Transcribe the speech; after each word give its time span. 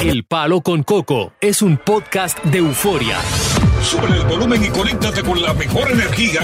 El 0.00 0.24
Palo 0.24 0.62
con 0.62 0.82
Coco 0.82 1.34
es 1.42 1.60
un 1.60 1.76
podcast 1.76 2.42
de 2.44 2.56
euforia. 2.56 3.18
Sube 3.82 4.06
el 4.06 4.24
volumen 4.24 4.64
y 4.64 4.68
conéctate 4.68 5.22
con 5.22 5.42
la 5.42 5.52
mejor 5.52 5.90
energía. 5.90 6.40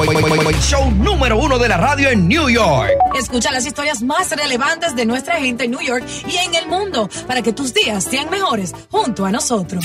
Show 0.61 0.91
número 0.91 1.39
uno 1.39 1.59
de 1.59 1.67
la 1.67 1.79
radio 1.79 2.11
en 2.11 2.29
New 2.29 2.51
York. 2.51 2.91
Escucha 3.19 3.51
las 3.53 3.65
historias 3.65 4.03
más 4.03 4.31
relevantes 4.31 4.95
de 4.95 5.07
nuestra 5.07 5.37
gente 5.37 5.65
en 5.65 5.71
New 5.71 5.81
York 5.81 6.05
y 6.29 6.37
en 6.37 6.55
el 6.55 6.69
mundo 6.69 7.09
para 7.27 7.41
que 7.41 7.55
tus 7.55 7.73
días 7.73 8.05
sean 8.05 8.29
mejores 8.29 8.75
junto 8.91 9.25
a 9.25 9.31
nosotros. 9.31 9.83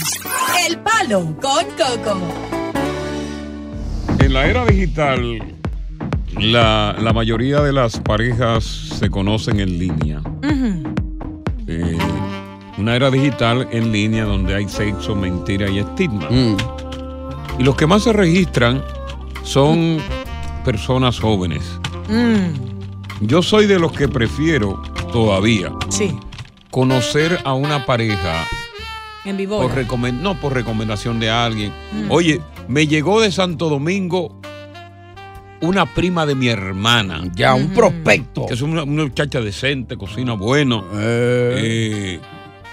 El 0.67 0.77
Palo 0.80 1.38
con 1.41 1.66
Coco. 1.78 2.19
En 4.19 4.33
la 4.33 4.47
era 4.47 4.66
digital, 4.66 5.56
la, 6.38 6.94
la 7.00 7.13
mayoría 7.13 7.61
de 7.61 7.72
las 7.72 8.02
parejas 8.02 8.66
se 8.66 9.09
conocen 9.09 9.61
en 9.61 9.80
línea. 9.80 10.22
Eh, 11.67 11.97
una 12.82 12.96
era 12.96 13.12
digital 13.12 13.68
en 13.72 13.92
línea 13.92 14.26
donde 14.26 14.56
hay 14.56 14.68
sexo, 14.68 15.16
mentira 15.16 15.70
y 15.70 15.78
estigma. 15.80 16.28
Y 17.60 17.64
los 17.64 17.76
que 17.76 17.86
más 17.86 18.02
se 18.04 18.12
registran 18.12 18.84
son 19.44 20.00
personas 20.66 21.20
jóvenes. 21.20 21.62
Yo 23.22 23.44
soy 23.44 23.68
de 23.68 23.78
los 23.78 23.92
que 23.92 24.08
prefiero 24.08 24.82
todavía 25.14 25.72
Sí, 25.90 26.18
conocer 26.72 27.40
a 27.44 27.54
una 27.54 27.86
pareja 27.86 28.48
en 29.26 29.38
vivo. 29.38 29.62
no 30.22 30.40
por 30.40 30.54
recomendación 30.54 31.20
de 31.20 31.30
alguien. 31.30 31.72
Oye, 32.09 32.42
me 32.68 32.88
llegó 32.88 33.22
de 33.22 33.32
Santo 33.32 33.70
Domingo 33.70 34.40
una 35.62 35.86
prima 35.86 36.26
de 36.26 36.34
mi 36.34 36.48
hermana. 36.48 37.22
Ya, 37.36 37.54
un 37.54 37.70
prospecto. 37.70 38.48
Que 38.48 38.56
es 38.56 38.62
una, 38.64 38.82
una 38.82 39.04
muchacha 39.04 39.40
decente, 39.40 39.96
cocina 39.98 40.34
bueno. 40.34 40.84
eh, 40.96 42.20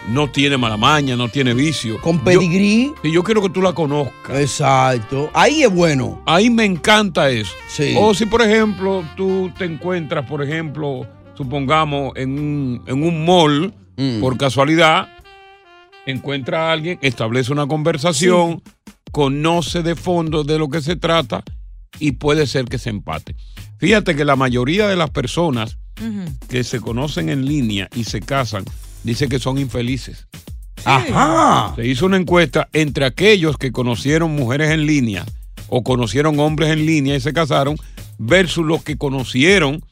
no 0.09 0.31
tiene 0.31 0.57
mala 0.57 0.77
maña, 0.77 1.17
no 1.17 1.29
tiene 1.29 1.53
vicio. 1.55 2.01
Con 2.01 2.19
Yo- 2.19 2.25
pedigrí. 2.25 2.93
y 3.03 3.13
yo 3.13 3.23
quiero 3.23 3.43
que 3.43 3.51
tú 3.51 3.61
la 3.61 3.73
conozcas. 3.73 4.39
Exacto. 4.41 5.31
Ahí 5.35 5.63
es 5.63 5.71
bueno. 5.71 6.23
Ahí 6.27 6.49
me 6.51 6.65
encanta 6.65 7.29
eso. 7.31 7.53
Sí. 7.69 7.95
O 7.99 8.15
si, 8.15 8.27
por 8.27 8.41
ejemplo, 8.43 9.05
tú 9.17 9.51
te 9.59 9.65
encuentras, 9.65 10.25
por 10.27 10.43
ejemplo, 10.43 11.07
supongamos, 11.37 12.13
en 12.17 12.39
un, 12.39 12.83
en 12.87 13.03
un 13.03 13.25
mall, 13.25 13.75
Mm. 13.97 14.21
por 14.21 14.39
casualidad, 14.39 15.09
encuentra 16.07 16.69
a 16.69 16.73
alguien, 16.73 16.99
establece 17.03 17.53
una 17.53 17.67
conversación, 17.67 18.63
conoce 19.13 19.83
de 19.83 19.95
fondo 19.97 20.45
de 20.45 20.59
lo 20.59 20.69
que 20.69 20.81
se 20.81 20.97
trata 20.97 21.43
y 21.99 22.13
puede 22.13 22.47
ser 22.47 22.67
que 22.67 22.79
se 22.79 22.91
empate. 22.91 23.35
Fíjate 23.79 24.15
que 24.17 24.25
la 24.25 24.37
mayoría 24.37 24.87
de 24.89 24.97
las 24.97 25.11
personas 25.11 25.79
que 26.49 26.63
se 26.63 26.81
conocen 26.81 27.29
en 27.29 27.45
línea 27.45 27.89
y 27.95 28.05
se 28.05 28.21
casan, 28.21 28.65
dice 29.05 29.29
que 29.29 29.39
son 29.39 29.59
infelices. 29.59 30.27
Ajá. 30.85 31.75
Se 31.77 31.87
hizo 31.87 32.07
una 32.07 32.17
encuesta 32.17 32.69
entre 32.73 33.05
aquellos 33.05 33.57
que 33.59 33.73
conocieron 33.73 34.31
mujeres 34.31 34.71
en 34.71 34.87
línea 34.87 35.27
o 35.69 35.83
conocieron 35.83 36.39
hombres 36.41 36.71
en 36.71 36.87
línea 36.87 37.17
y 37.17 37.21
se 37.21 37.33
casaron 37.33 37.77
versus 38.19 38.65
los 38.65 38.83
que 38.83 38.97
conocieron 38.97 39.83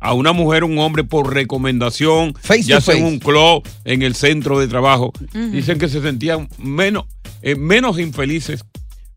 a 0.00 0.12
una 0.12 0.32
mujer 0.32 0.64
o 0.64 0.66
un 0.66 0.78
hombre 0.78 1.02
por 1.02 1.32
recomendación, 1.32 2.34
Face 2.38 2.64
ya 2.64 2.80
sea 2.80 2.94
en 2.94 3.04
un 3.04 3.18
club, 3.18 3.66
en 3.84 4.02
el 4.02 4.14
centro 4.14 4.58
de 4.58 4.68
trabajo. 4.68 5.12
Dicen 5.32 5.78
que 5.78 5.88
se 5.88 6.02
sentían 6.02 6.48
menos, 6.58 7.06
eh, 7.40 7.56
menos 7.56 7.98
infelices 7.98 8.64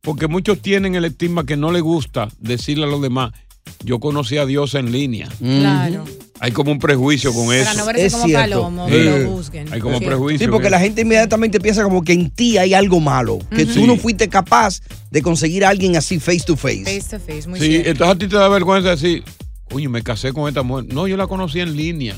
porque 0.01 0.27
muchos 0.27 0.61
tienen 0.61 0.95
el 0.95 1.03
estigma 1.03 1.45
que 1.45 1.57
no 1.57 1.73
les 1.73 1.81
gusta 1.81 2.29
decirle 2.39 2.85
a 2.85 2.87
los 2.87 3.01
demás, 3.01 3.33
yo 3.83 3.99
conocí 3.99 4.37
a 4.37 4.45
Dios 4.45 4.73
en 4.75 4.91
línea. 4.91 5.27
Claro. 5.39 6.05
Hay 6.39 6.51
como 6.51 6.71
un 6.71 6.77
prejuicio 6.77 7.33
con 7.33 7.47
Para 7.47 7.61
eso. 7.61 7.73
no 7.77 7.85
verse 7.85 8.05
Es 8.05 8.13
como 8.13 8.25
cierto. 8.25 8.41
palomos, 8.43 8.91
Sí. 8.91 8.95
que 8.97 9.03
lo 9.23 9.31
busquen. 9.31 9.73
Hay 9.73 9.79
como 9.79 9.97
Sí. 9.99 10.05
prejuicio. 10.05 10.45
Sí, 10.47 10.51
porque 10.51 10.69
la 10.69 10.79
gente 10.79 11.01
inmediatamente 11.01 11.59
piensa 11.59 11.83
como 11.83 12.03
que 12.03 12.13
en 12.13 12.29
ti 12.29 12.57
hay 12.59 12.75
algo 12.75 12.99
malo. 12.99 13.39
Que 13.55 13.65
tú 13.65 13.73
Sí. 13.73 13.83
no 13.87 13.97
fuiste 13.97 14.27
capaz 14.29 14.81
de 15.09 15.21
conseguir 15.23 15.65
a 15.65 15.69
alguien 15.69 15.95
así 15.95 16.19
face 16.19 16.41
to 16.45 16.55
face. 16.55 16.83
Face 16.83 17.17
to 17.17 17.19
face, 17.19 17.47
muy 17.47 17.59
Sí, 17.59 17.67
cierto. 17.69 17.89
entonces 17.89 18.15
a 18.15 18.19
ti 18.19 18.27
te 18.27 18.35
da 18.35 18.49
vergüenza 18.49 18.89
decir, 18.91 19.23
oye, 19.71 19.89
me 19.89 20.03
casé 20.03 20.31
con 20.31 20.47
esta 20.47 20.61
mujer. 20.61 20.85
No, 20.93 21.07
yo 21.07 21.17
la 21.17 21.25
conocí 21.25 21.59
en 21.59 21.75
línea. 21.75 22.15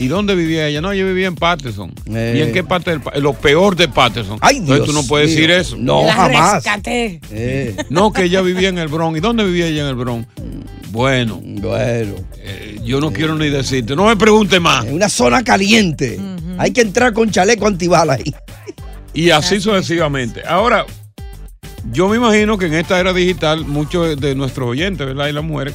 ¿Y 0.00 0.08
dónde 0.08 0.34
vivía 0.34 0.66
ella? 0.66 0.80
No, 0.80 0.92
yo 0.94 1.06
vivía 1.06 1.28
en 1.28 1.36
Patterson. 1.36 1.92
Eh. 2.06 2.36
¿Y 2.38 2.40
en 2.42 2.52
qué 2.52 2.64
parte 2.64 2.90
del 2.90 3.00
pa- 3.02 3.16
Lo 3.18 3.34
peor 3.34 3.76
de 3.76 3.86
Patterson. 3.86 4.38
Ay, 4.40 4.56
Entonces 4.56 4.84
Dios 4.86 4.86
tú 4.88 4.92
no 5.02 5.06
puedes 5.06 5.28
mío. 5.28 5.36
decir 5.36 5.50
eso. 5.52 5.76
No, 5.76 6.04
La 6.06 6.14
jamás. 6.14 6.54
rescaté. 6.54 7.20
Eh, 7.30 7.76
No, 7.90 8.12
que 8.12 8.24
ella 8.24 8.40
vivía 8.40 8.70
en 8.70 8.78
el 8.78 8.88
Bronx. 8.88 9.18
¿Y 9.18 9.20
dónde 9.20 9.44
vivía 9.44 9.66
ella 9.66 9.82
en 9.82 9.88
el 9.88 9.94
Bronx? 9.94 10.26
Bueno, 10.92 11.40
bueno. 11.42 12.14
eh, 12.36 12.78
yo 12.84 13.00
no 13.00 13.12
quiero 13.12 13.34
ni 13.34 13.48
decirte. 13.48 13.96
No 13.96 14.06
me 14.06 14.16
pregunte 14.16 14.60
más. 14.60 14.84
En 14.84 14.94
una 14.94 15.08
zona 15.08 15.42
caliente. 15.42 16.20
Hay 16.58 16.70
que 16.72 16.82
entrar 16.82 17.14
con 17.14 17.30
chaleco 17.30 17.66
antibala 17.66 18.14
ahí. 18.14 18.24
Y 19.14 19.28
así 19.28 19.60
sucesivamente. 19.60 20.40
Ahora, 20.46 20.86
yo 21.92 22.08
me 22.08 22.16
imagino 22.16 22.56
que 22.56 22.64
en 22.64 22.72
esta 22.72 22.98
era 22.98 23.12
digital 23.12 23.66
muchos 23.66 24.18
de 24.18 24.34
nuestros 24.34 24.70
oyentes, 24.70 25.06
¿verdad? 25.06 25.28
Y 25.28 25.32
las 25.32 25.44
mujeres 25.44 25.74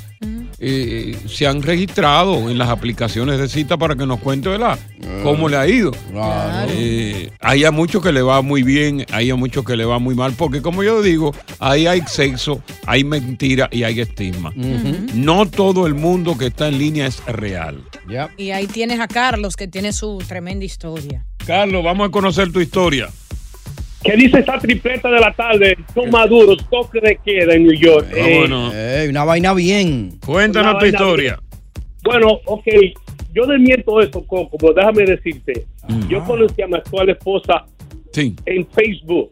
eh, 0.59 1.17
se 1.27 1.45
han 1.45 1.61
registrado 1.61 2.49
en 2.49 2.57
las 2.57 2.69
aplicaciones 2.69 3.39
de 3.39 3.47
cita 3.47 3.77
para 3.77 3.95
que 3.95 4.05
nos 4.05 4.19
cuente, 4.19 4.49
¿verdad? 4.49 4.79
Cómo 5.23 5.49
le 5.49 5.57
ha 5.57 5.67
ido. 5.67 5.91
Claro. 6.11 6.71
Eh, 6.73 7.31
hay 7.39 7.63
a 7.63 7.71
muchos 7.71 8.01
que 8.01 8.11
le 8.11 8.21
va 8.21 8.41
muy 8.41 8.63
bien, 8.63 9.05
hay 9.11 9.29
a 9.29 9.35
muchos 9.35 9.63
que 9.63 9.75
le 9.75 9.85
va 9.85 9.99
muy 9.99 10.15
mal, 10.15 10.33
porque 10.33 10.61
como 10.61 10.83
yo 10.83 11.01
digo, 11.01 11.33
ahí 11.59 11.87
hay 11.87 12.01
sexo, 12.07 12.61
hay 12.85 13.03
mentira 13.03 13.69
y 13.71 13.83
hay 13.83 13.99
estigma. 13.99 14.51
No 15.13 15.45
todo 15.45 15.87
el 15.87 15.93
mundo 15.93 16.37
que 16.37 16.47
está 16.47 16.67
en 16.67 16.79
línea 16.79 17.07
es 17.07 17.23
real. 17.25 17.83
Ya. 18.09 18.29
Y 18.37 18.51
ahí 18.51 18.67
tienes 18.67 18.99
a 18.99 19.07
Carlos, 19.07 19.55
que 19.55 19.67
tiene 19.67 19.93
su 19.93 20.17
tremenda 20.27 20.65
historia. 20.65 21.25
Carlos, 21.45 21.83
vamos 21.83 22.07
a 22.07 22.11
conocer 22.11 22.51
tu 22.51 22.59
historia. 22.59 23.09
¿Qué 24.07 24.15
dice 24.15 24.39
esa 24.39 24.57
tripleta 24.57 25.09
de 25.11 25.19
la 25.19 25.33
tarde? 25.33 25.77
Son 25.93 26.09
maduros, 26.09 26.57
toque 26.69 26.99
de 27.01 27.19
queda 27.25 27.53
en 27.55 27.63
New 27.63 27.73
York. 27.77 28.07
Eh. 28.15 28.45
Eh, 28.73 29.07
una 29.09 29.23
vaina 29.25 29.53
bien. 29.53 30.17
Cuéntanos 30.25 30.77
tu 30.79 30.85
historia. 30.85 31.37
bueno, 32.03 32.39
ok, 32.45 32.65
yo 33.33 33.45
desmiento 33.45 33.99
eso, 34.01 34.25
Coco, 34.25 34.57
pero 34.57 34.73
déjame 34.73 35.03
decirte, 35.03 35.65
yo 36.07 36.23
conocí 36.23 36.61
a 36.61 36.67
mi 36.67 36.75
actual 36.75 37.09
esposa 37.09 37.65
Sí. 38.13 38.33
en 38.45 38.65
Facebook, 38.67 39.29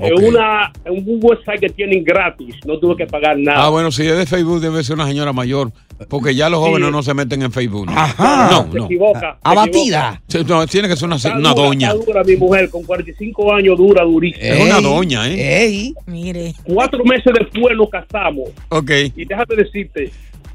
Ok. 0.00 0.10
en, 0.16 0.24
una, 0.26 0.72
en 0.84 0.92
un 0.92 1.18
website 1.20 1.60
que 1.60 1.68
tienen 1.70 2.04
gratis, 2.04 2.54
no 2.64 2.78
tuve 2.78 2.96
que 2.96 3.06
pagar 3.06 3.36
nada. 3.36 3.64
Ah, 3.64 3.68
bueno, 3.68 3.90
si 3.90 4.06
es 4.06 4.16
de 4.16 4.26
Facebook 4.26 4.60
debe 4.60 4.84
ser 4.84 4.94
una 4.94 5.06
señora 5.06 5.32
mayor, 5.32 5.72
porque 6.08 6.34
ya 6.36 6.48
los 6.48 6.60
jóvenes 6.60 6.92
no 6.92 7.02
se 7.02 7.14
meten 7.14 7.42
en 7.42 7.50
Facebook. 7.50 7.86
¿no? 7.86 7.92
Ajá. 7.98 8.48
No, 8.50 8.70
se 8.72 8.78
no. 8.78 8.84
equivoca. 8.84 9.20
se 9.20 9.38
Abatida. 9.42 10.22
No, 10.46 10.66
tiene 10.68 10.88
que 10.88 10.96
ser 10.96 11.06
una, 11.06 11.16
una 11.16 11.52
dura, 11.52 11.66
doña. 11.66 11.88
está 11.90 12.04
dura 12.04 12.22
mi 12.24 12.36
mujer, 12.36 12.70
con 12.70 12.84
45 12.84 13.52
años, 13.54 13.76
dura, 13.76 14.04
durísima. 14.04 14.44
Es 14.46 14.64
una 14.64 14.80
doña, 14.80 15.28
¿eh? 15.28 15.64
Ey. 15.64 15.94
Mire. 16.06 16.54
Cuatro 16.64 17.02
meses 17.04 17.32
después 17.36 17.76
nos 17.76 17.90
casamos. 17.90 18.50
Ok. 18.68 18.90
Y 19.16 19.24
déjame 19.24 19.56
decirte 19.56 20.12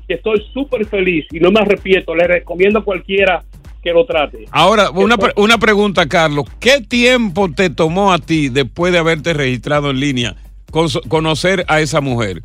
que 0.07 0.13
estoy 0.13 0.41
súper 0.53 0.85
feliz 0.85 1.25
y 1.31 1.39
no 1.39 1.51
me 1.51 1.59
arrepiento. 1.59 2.15
Le 2.15 2.27
recomiendo 2.27 2.79
a 2.79 2.83
cualquiera 2.83 3.43
que 3.83 3.91
lo 3.91 4.05
trate. 4.05 4.45
Ahora, 4.51 4.89
una, 4.91 5.17
pre- 5.17 5.33
una 5.35 5.57
pregunta, 5.57 6.07
Carlos. 6.07 6.45
¿Qué 6.59 6.81
tiempo 6.81 7.51
te 7.51 7.69
tomó 7.69 8.13
a 8.13 8.17
ti, 8.19 8.49
después 8.49 8.93
de 8.93 8.99
haberte 8.99 9.33
registrado 9.33 9.89
en 9.91 9.99
línea, 9.99 10.35
con- 10.71 10.87
conocer 11.09 11.65
a 11.67 11.81
esa 11.81 11.99
mujer? 12.01 12.41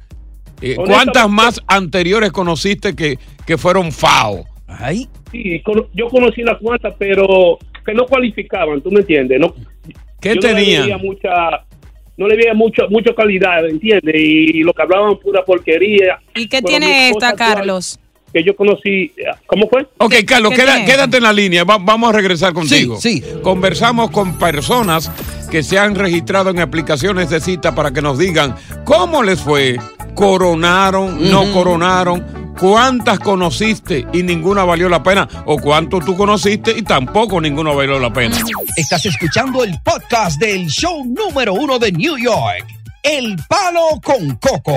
Eh, 0.61 0.75
¿Cuántas 0.75 1.31
más 1.31 1.63
anteriores 1.69 2.33
conociste 2.33 2.97
que, 2.97 3.19
que 3.47 3.57
fueron 3.57 3.93
FAO? 3.93 4.45
Ay. 4.67 5.09
Sí, 5.31 5.63
yo 5.95 6.09
conocí 6.09 6.43
las 6.43 6.59
cuantas, 6.59 6.95
pero 6.99 7.59
que 7.87 7.95
no 7.95 8.05
cualificaban, 8.07 8.81
¿tú 8.83 8.91
me 8.91 9.01
entiendes? 9.01 9.39
No, 9.41 9.55
¿Qué 10.21 10.31
yo 10.31 10.35
No 10.35 10.41
le 10.49 10.55
tenían? 10.55 10.83
veía 10.83 10.99
mucha, 10.99 11.31
no 12.17 12.27
le 12.27 12.37
veía 12.37 12.55
mucho, 12.55 12.83
mucha 12.91 13.15
calidad, 13.15 13.65
¿entiendes? 13.69 14.15
Y, 14.19 14.63
lo 14.65 14.73
que 14.73 14.83
hablaban 14.83 15.17
pura 15.19 15.45
porquería. 15.45 16.19
¿Y 16.35 16.49
qué 16.49 16.61
tiene 16.61 17.11
esta, 17.11 17.29
actual- 17.31 17.55
Carlos? 17.55 18.01
Que 18.33 18.45
yo 18.45 18.55
conocí, 18.57 19.13
¿cómo 19.47 19.69
fue? 19.69 19.87
Ok, 19.99 20.15
Carlos, 20.27 20.53
queda- 20.53 20.85
quédate 20.85 21.17
en 21.19 21.23
la 21.23 21.33
línea. 21.33 21.65
Va- 21.65 21.79
vamos 21.79 22.11
a 22.11 22.13
regresar 22.13 22.53
contigo. 22.53 22.99
Sí, 23.01 23.23
Conversamos 23.43 24.11
con 24.11 24.39
personas 24.39 25.11
que 25.51 25.63
se 25.63 25.79
han 25.79 25.95
registrado 25.95 26.51
en 26.51 26.61
aplicaciones 26.61 27.31
de 27.31 27.41
cita 27.41 27.75
para 27.75 27.91
que 27.91 28.03
nos 28.03 28.19
digan 28.19 28.55
cómo 28.85 29.23
les 29.23 29.41
fue, 29.41 29.79
coronaron, 30.15 31.31
no 31.31 31.51
coronaron, 31.53 32.55
cuántas 32.61 33.19
conociste 33.19 34.07
y 34.13 34.23
ninguna 34.23 34.65
valió 34.65 34.89
la 34.89 35.03
pena, 35.03 35.27
o 35.47 35.57
cuánto 35.59 36.01
tú 36.01 36.17
conociste 36.17 36.73
y 36.77 36.83
tampoco 36.83 37.41
ninguno 37.41 37.75
valió 37.75 37.99
la 37.99 38.13
pena. 38.13 38.37
Estás 38.77 39.07
escuchando 39.07 39.65
el 39.65 39.73
podcast 39.83 40.39
del 40.41 40.67
show 40.69 41.05
número 41.07 41.55
uno 41.55 41.79
de 41.79 41.93
New 41.93 42.19
York, 42.19 42.67
El 43.03 43.37
Palo 43.49 44.01
con 44.05 44.37
Coco. 44.37 44.77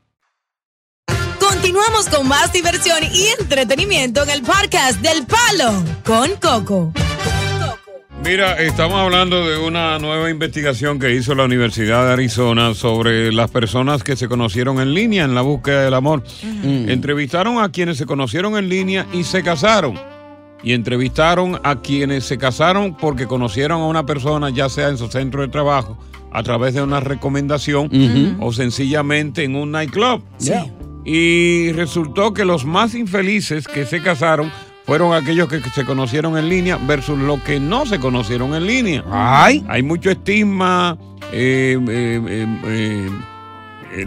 Continuamos 1.53 2.07
con 2.07 2.29
más 2.29 2.53
diversión 2.53 2.99
y 3.13 3.27
entretenimiento 3.37 4.23
en 4.23 4.29
el 4.29 4.41
podcast 4.41 5.01
del 5.01 5.25
Palo 5.25 5.83
con 6.05 6.29
Coco. 6.41 6.93
Mira, 8.23 8.57
estamos 8.57 8.97
hablando 8.97 9.45
de 9.45 9.57
una 9.57 9.99
nueva 9.99 10.29
investigación 10.29 10.97
que 10.97 11.13
hizo 11.13 11.35
la 11.35 11.43
Universidad 11.43 12.05
de 12.05 12.13
Arizona 12.13 12.73
sobre 12.73 13.33
las 13.33 13.51
personas 13.51 14.01
que 14.01 14.15
se 14.15 14.29
conocieron 14.29 14.79
en 14.79 14.93
línea 14.93 15.25
en 15.25 15.35
la 15.35 15.41
búsqueda 15.41 15.83
del 15.83 15.93
amor. 15.93 16.23
Entrevistaron 16.63 17.61
a 17.61 17.69
quienes 17.69 17.97
se 17.97 18.05
conocieron 18.05 18.57
en 18.57 18.69
línea 18.69 19.05
y 19.11 19.25
se 19.25 19.43
casaron. 19.43 19.99
Y 20.63 20.71
entrevistaron 20.71 21.59
a 21.63 21.81
quienes 21.81 22.23
se 22.23 22.37
casaron 22.37 22.95
porque 22.95 23.27
conocieron 23.27 23.81
a 23.81 23.87
una 23.87 24.05
persona, 24.05 24.51
ya 24.51 24.69
sea 24.69 24.87
en 24.87 24.97
su 24.97 25.09
centro 25.09 25.41
de 25.41 25.49
trabajo, 25.49 25.97
a 26.31 26.43
través 26.43 26.75
de 26.75 26.81
una 26.81 27.01
recomendación 27.01 28.37
o 28.39 28.53
sencillamente 28.53 29.43
en 29.43 29.57
un 29.57 29.71
nightclub. 29.71 30.23
Yeah. 30.39 30.65
Y 31.03 31.71
resultó 31.73 32.33
que 32.33 32.45
los 32.45 32.65
más 32.65 32.93
infelices 32.95 33.67
que 33.67 33.85
se 33.85 34.01
casaron 34.01 34.51
fueron 34.85 35.13
aquellos 35.13 35.47
que 35.47 35.59
se 35.61 35.85
conocieron 35.85 36.37
en 36.37 36.49
línea 36.49 36.77
versus 36.77 37.17
los 37.17 37.39
que 37.41 37.59
no 37.59 37.85
se 37.85 37.99
conocieron 37.99 38.53
en 38.53 38.65
línea. 38.67 39.03
Ay. 39.09 39.63
Hay 39.67 39.83
mucho 39.83 40.11
estigma. 40.11 40.97
eh, 41.31 41.77
eh, 41.89 42.21
eh, 42.27 42.47
eh, 42.65 43.09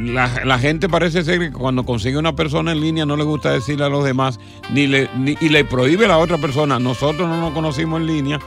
la, 0.01 0.45
la 0.45 0.59
gente 0.59 0.89
parece 0.89 1.23
ser 1.25 1.39
que 1.39 1.53
cuando 1.53 1.85
consigue 1.85 2.17
una 2.17 2.35
persona 2.35 2.73
en 2.73 2.81
línea 2.81 3.05
no 3.07 3.17
le 3.17 3.25
gusta 3.25 3.53
decirle 3.53 3.85
a 3.85 3.89
los 3.89 4.05
demás 4.05 4.41
ni 4.73 4.87
le, 4.87 5.09
ni- 5.17 5.37
y 5.41 5.49
le 5.49 5.65
prohíbe 5.65 6.07
a 6.07 6.09
la 6.09 6.19
otra 6.19 6.39
persona. 6.39 6.79
Nosotros 6.79 7.29
no 7.29 7.41
nos 7.41 7.53
conocimos 7.53 8.01
en 8.01 8.07
línea 8.07 8.39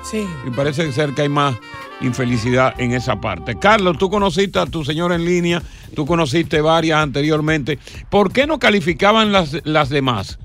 y 0.48 0.51
parece 0.51 0.92
ser 0.92 1.12
que 1.13 1.24
hay 1.24 1.30
más 1.30 1.56
infelicidad 2.01 2.74
en 2.80 2.92
esa 2.94 3.19
parte. 3.19 3.57
Carlos, 3.60 3.98
tú 3.98 4.10
conociste 4.10 4.60
a 4.60 4.66
tu 4.66 4.84
señora 4.84 5.16
en 5.16 5.25
línea, 5.25 5.62
tú 5.95 6.06
conociste 6.06 6.62
varias 6.62 7.00
anteriormente. 7.00 7.78
¿Por 8.10 8.31
qué 8.31 8.45
no 8.48 8.60
calificaban 8.60 9.31
las, 9.31 9.62
las 9.66 9.89
demás? 9.89 10.39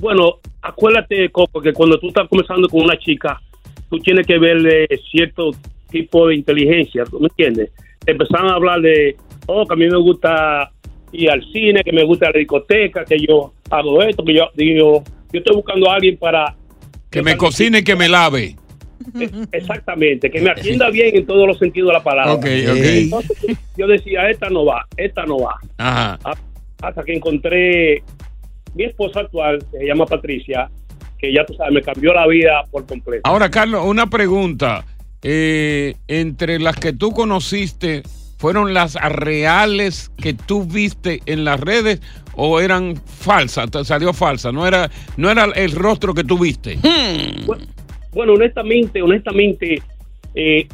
Bueno, 0.00 0.36
acuérdate, 0.62 1.30
Coco, 1.30 1.60
que 1.60 1.72
cuando 1.72 1.98
tú 1.98 2.08
estás 2.08 2.28
conversando 2.28 2.68
con 2.68 2.82
una 2.82 2.98
chica, 2.98 3.40
tú 3.88 3.98
tienes 3.98 4.26
que 4.26 4.38
verle 4.38 4.86
cierto 5.10 5.50
tipo 5.90 6.28
de 6.28 6.36
inteligencia, 6.36 7.04
¿tú 7.04 7.20
me 7.20 7.26
entiendes? 7.28 7.70
Empezaron 8.06 8.50
a 8.50 8.54
hablar 8.54 8.80
de, 8.80 9.14
oh, 9.46 9.66
que 9.66 9.74
a 9.74 9.76
mí 9.76 9.88
me 9.88 9.98
gusta 9.98 10.70
ir 11.12 11.30
al 11.30 11.42
cine, 11.52 11.82
que 11.84 11.92
me 11.92 12.04
gusta 12.04 12.30
la 12.30 12.38
discoteca, 12.38 13.04
que 13.04 13.18
yo 13.18 13.52
hago 13.70 14.02
esto, 14.02 14.24
que 14.24 14.34
yo 14.34 14.50
digo, 14.54 15.04
yo 15.32 15.38
estoy 15.38 15.56
buscando 15.56 15.90
a 15.90 15.94
alguien 15.94 16.16
para... 16.16 16.54
Que 17.10 17.22
me 17.22 17.36
cocine 17.36 17.78
y 17.78 17.84
que 17.84 17.96
me 17.96 18.08
lave. 18.08 18.56
Exactamente, 19.52 20.30
que 20.30 20.40
me 20.40 20.50
atienda 20.50 20.88
bien 20.90 21.14
en 21.14 21.26
todos 21.26 21.46
los 21.46 21.58
sentidos 21.58 21.88
de 21.88 21.92
la 21.94 22.02
palabra. 22.02 22.32
Ok, 22.32 22.44
ok. 22.44 22.76
Entonces, 22.76 23.58
yo 23.76 23.86
decía, 23.86 24.30
esta 24.30 24.48
no 24.48 24.64
va, 24.64 24.86
esta 24.96 25.24
no 25.26 25.38
va. 25.38 25.58
Ajá. 25.78 26.18
Hasta 26.80 27.04
que 27.04 27.14
encontré 27.14 28.02
mi 28.74 28.84
esposa 28.84 29.20
actual, 29.20 29.58
que 29.70 29.78
se 29.78 29.86
llama 29.86 30.06
Patricia, 30.06 30.70
que 31.18 31.32
ya 31.32 31.44
tú 31.44 31.54
sabes, 31.54 31.72
me 31.72 31.82
cambió 31.82 32.12
la 32.14 32.26
vida 32.26 32.64
por 32.70 32.86
completo. 32.86 33.22
Ahora, 33.24 33.50
Carlos, 33.50 33.84
una 33.84 34.08
pregunta. 34.08 34.84
Eh, 35.24 35.94
entre 36.08 36.58
las 36.58 36.76
que 36.76 36.92
tú 36.92 37.12
conociste, 37.12 38.02
¿fueron 38.42 38.74
las 38.74 38.94
reales 38.96 40.10
que 40.20 40.34
tú 40.34 40.64
viste 40.64 41.20
en 41.26 41.44
las 41.44 41.60
redes 41.60 42.00
o 42.34 42.58
eran 42.58 42.96
falsas? 42.96 43.70
Te 43.70 43.84
salió 43.84 44.12
falsa, 44.12 44.50
no 44.50 44.66
era, 44.66 44.90
no 45.16 45.30
era 45.30 45.44
el 45.54 45.70
rostro 45.70 46.12
que 46.12 46.24
tú 46.24 46.36
viste. 46.40 46.76
Bueno, 47.46 47.62
bueno, 48.12 48.32
honestamente, 48.32 49.00
honestamente, 49.00 49.80
eh, 50.34 50.66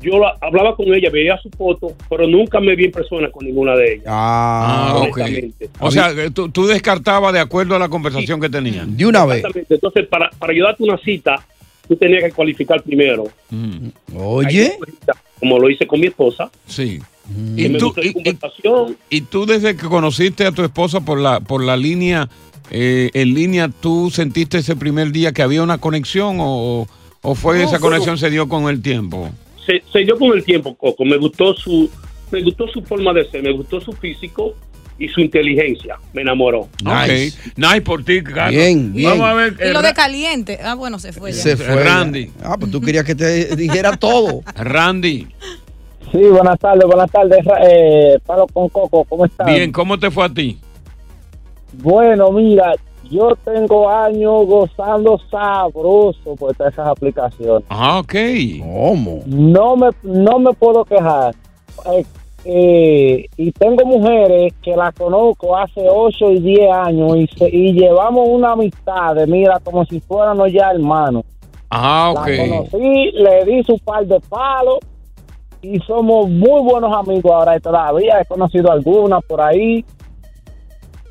yo 0.00 0.18
la- 0.18 0.34
hablaba 0.40 0.74
con 0.74 0.92
ella, 0.92 1.10
veía 1.12 1.38
su 1.40 1.48
foto, 1.50 1.94
pero 2.08 2.26
nunca 2.26 2.58
me 2.58 2.74
vi 2.74 2.86
en 2.86 2.90
persona 2.92 3.30
con 3.30 3.46
ninguna 3.46 3.76
de 3.76 3.92
ellas. 3.92 4.06
Ah, 4.08 4.94
ok. 4.96 5.02
honestamente. 5.16 5.70
O 5.78 5.90
sea, 5.92 6.10
tú, 6.34 6.48
tú 6.48 6.66
descartabas 6.66 7.32
de 7.32 7.38
acuerdo 7.38 7.76
a 7.76 7.78
la 7.78 7.88
conversación 7.88 8.40
que 8.40 8.48
tenían. 8.50 8.96
De 8.96 9.06
una 9.06 9.24
vez. 9.26 9.36
Exactamente. 9.38 9.74
Entonces, 9.74 10.08
para, 10.08 10.28
para 10.30 10.52
ayudarte 10.52 10.82
una 10.82 10.98
cita, 10.98 11.36
tú 11.86 11.94
tenías 11.94 12.24
que 12.24 12.32
cualificar 12.32 12.82
primero. 12.82 13.28
Oye. 14.16 14.76
Como 15.40 15.58
lo 15.58 15.68
hice 15.70 15.86
con 15.86 16.00
mi 16.00 16.06
esposa. 16.06 16.50
Sí. 16.66 17.00
Que 17.56 17.62
¿Y 17.62 17.68
me 17.68 17.78
tú, 17.78 17.92
y- 18.02 18.36
y 19.08 19.20
tú 19.22 19.46
desde 19.46 19.76
que 19.76 19.86
conociste 19.86 20.46
a 20.46 20.52
tu 20.52 20.62
esposa 20.62 21.00
por 21.00 21.18
la, 21.20 21.40
por 21.40 21.62
la 21.64 21.76
línea, 21.76 22.28
eh, 22.70 23.10
en 23.14 23.34
línea, 23.34 23.68
¿tú 23.68 24.10
sentiste 24.10 24.58
ese 24.58 24.76
primer 24.76 25.12
día 25.12 25.32
que 25.32 25.42
había 25.42 25.62
una 25.62 25.78
conexión 25.78 26.36
o, 26.40 26.86
o 27.22 27.34
fue 27.34 27.56
No, 27.58 27.60
esa 27.62 27.70
bueno. 27.78 27.86
conexión 27.86 28.18
se 28.18 28.30
dio 28.30 28.48
con 28.48 28.68
el 28.68 28.82
tiempo? 28.82 29.30
se, 29.66 29.82
se 29.92 30.00
dio 30.00 30.18
con 30.18 30.32
el 30.36 30.42
tiempo, 30.44 30.74
Coco. 30.74 31.04
Me 31.04 31.16
gustó 31.18 31.54
su, 31.54 31.88
me 32.32 32.42
gustó 32.42 32.66
su 32.68 32.82
forma 32.82 33.12
de 33.12 33.30
ser, 33.30 33.42
me 33.42 33.52
gustó 33.52 33.80
su 33.80 33.92
físico 33.92 34.54
y 35.00 35.08
su 35.08 35.20
inteligencia. 35.20 35.98
Me 36.12 36.22
enamoró. 36.22 36.60
Ok. 36.60 37.08
Nice 37.56 37.80
por 37.80 38.04
ti, 38.04 38.22
Carlos. 38.22 38.50
Bien, 38.50 38.92
bien. 38.92 39.10
Vamos 39.10 39.26
a 39.26 39.34
ver. 39.34 39.56
Y 39.66 39.72
lo 39.72 39.82
de 39.82 39.92
caliente. 39.94 40.60
Ah, 40.62 40.74
bueno, 40.74 41.00
se 41.00 41.12
fue 41.12 41.32
ya. 41.32 41.42
Se 41.42 41.56
fue. 41.56 41.82
Randy. 41.82 42.30
Ah, 42.44 42.56
pues 42.56 42.70
tú 42.70 42.80
querías 42.80 43.04
que 43.04 43.16
te 43.16 43.56
dijera 43.56 43.96
todo. 43.96 44.42
Randy. 44.54 45.26
Sí, 46.12 46.18
buenas 46.18 46.58
tardes, 46.58 46.84
buenas 46.86 47.08
tardes, 47.08 47.38
eh, 47.62 48.18
Palo 48.26 48.48
con 48.52 48.68
Coco, 48.68 49.04
¿cómo 49.04 49.26
estás? 49.26 49.46
Bien, 49.46 49.70
¿cómo 49.70 49.96
te 49.96 50.10
fue 50.10 50.24
a 50.24 50.28
ti? 50.28 50.58
Bueno, 51.74 52.32
mira, 52.32 52.72
yo 53.08 53.36
tengo 53.44 53.88
años 53.88 54.44
gozando 54.46 55.20
sabroso 55.30 56.34
por 56.34 56.56
todas 56.56 56.72
esas 56.72 56.88
aplicaciones. 56.88 57.64
Ah, 57.68 58.00
ok. 58.00 58.14
¿Cómo? 58.58 59.22
No 59.26 59.76
me, 59.76 59.90
no 60.02 60.40
me 60.40 60.52
puedo 60.52 60.84
quejar. 60.84 61.32
Eh, 61.92 62.04
eh, 62.44 63.26
y 63.36 63.52
tengo 63.52 63.84
mujeres 63.84 64.52
que 64.62 64.74
las 64.74 64.94
conozco 64.94 65.56
hace 65.56 65.86
8 65.88 66.30
y 66.32 66.40
10 66.40 66.70
años 66.72 67.16
y, 67.16 67.26
se- 67.28 67.48
y 67.54 67.72
llevamos 67.72 68.28
una 68.28 68.52
amistad 68.52 69.14
de, 69.14 69.26
mira, 69.26 69.60
como 69.62 69.84
si 69.84 70.00
fuéramos 70.00 70.50
ya 70.52 70.70
hermanos. 70.70 71.24
Ah, 71.70 72.12
La 72.14 72.20
ok. 72.22 72.28
conocí, 72.38 73.10
le 73.12 73.44
di 73.44 73.62
su 73.64 73.78
par 73.78 74.06
de 74.06 74.18
palos 74.20 74.78
y 75.62 75.78
somos 75.80 76.28
muy 76.30 76.62
buenos 76.62 76.92
amigos 76.96 77.30
ahora 77.30 77.56
y 77.56 77.60
todavía 77.60 78.20
he 78.20 78.24
conocido 78.24 78.72
algunas 78.72 79.22
por 79.24 79.40
ahí. 79.40 79.84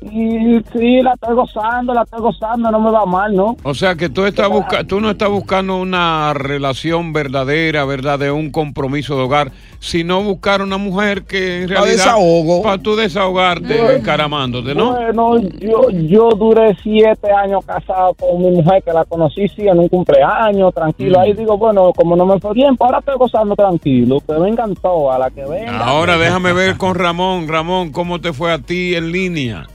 Y 0.02 0.60
sí, 0.72 1.02
la 1.02 1.12
estoy 1.12 1.34
gozando, 1.34 1.92
la 1.92 2.02
estoy 2.02 2.20
gozando, 2.20 2.70
no 2.70 2.80
me 2.80 2.90
va 2.90 3.04
mal, 3.04 3.34
¿no? 3.34 3.56
O 3.62 3.74
sea 3.74 3.94
que 3.94 4.08
tú, 4.08 4.24
estás 4.24 4.48
busca 4.48 4.84
tú 4.84 4.98
no 5.00 5.10
estás 5.10 5.28
buscando 5.28 5.76
una 5.76 6.32
relación 6.32 7.12
verdadera, 7.12 7.84
¿verdad? 7.84 8.18
De 8.18 8.30
un 8.30 8.50
compromiso 8.50 9.16
de 9.16 9.22
hogar, 9.24 9.52
sino 9.78 10.22
buscar 10.22 10.62
una 10.62 10.78
mujer 10.78 11.24
que 11.24 11.62
en 11.62 11.68
realidad... 11.68 11.92
desahogo. 11.92 12.62
Para 12.62 12.78
tú 12.78 12.96
desahogarte 12.96 13.76
Bueno, 13.76 13.90
encaramándote, 13.90 14.74
¿no? 14.74 14.92
Bueno, 14.92 15.38
yo, 15.58 15.90
yo 15.90 16.30
duré 16.30 16.74
siete 16.82 17.30
años 17.30 17.64
casado 17.66 18.14
con 18.14 18.42
mi 18.42 18.50
mujer 18.50 18.82
que 18.82 18.92
la 18.92 19.04
conocí, 19.04 19.48
sí, 19.48 19.68
en 19.68 19.78
un 19.78 19.88
cumpleaños, 19.88 20.72
tranquilo. 20.72 21.18
Mm. 21.18 21.22
Ahí 21.22 21.32
digo, 21.34 21.58
bueno, 21.58 21.92
como 21.94 22.16
no 22.16 22.24
me 22.24 22.40
fue 22.40 22.54
bien, 22.54 22.76
pues 22.76 22.86
ahora 22.86 23.00
estoy 23.00 23.16
gozando 23.16 23.54
tranquilo. 23.54 24.20
Que 24.26 24.32
vengan 24.32 24.74
todas, 24.76 25.16
a 25.16 25.18
la 25.18 25.30
que 25.30 25.44
vengan. 25.44 25.82
Ahora 25.82 26.16
déjame 26.16 26.52
ver 26.52 26.78
con 26.78 26.94
Ramón. 26.94 27.48
Ramón, 27.48 27.92
¿cómo 27.92 28.20
te 28.20 28.32
fue 28.32 28.52
a 28.52 28.58
ti 28.58 28.94
en 28.94 29.12
línea? 29.12 29.66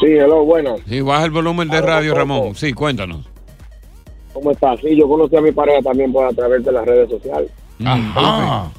Sí, 0.00 0.06
hello, 0.06 0.44
bueno. 0.44 0.76
Sí, 0.88 1.00
baja 1.00 1.24
el 1.24 1.30
volumen 1.30 1.68
de 1.68 1.80
radio, 1.80 2.14
Ramón. 2.14 2.54
Sí, 2.54 2.72
cuéntanos. 2.72 3.26
¿Cómo 4.32 4.50
estás? 4.52 4.78
Sí, 4.80 4.94
yo 4.96 5.08
conocí 5.08 5.34
a 5.36 5.40
mi 5.40 5.50
pareja 5.52 5.82
también 5.82 6.12
por 6.12 6.24
a 6.26 6.32
través 6.32 6.64
de 6.64 6.70
las 6.72 6.84
redes 6.86 7.10
sociales. 7.10 7.50
Ajá. 7.84 8.70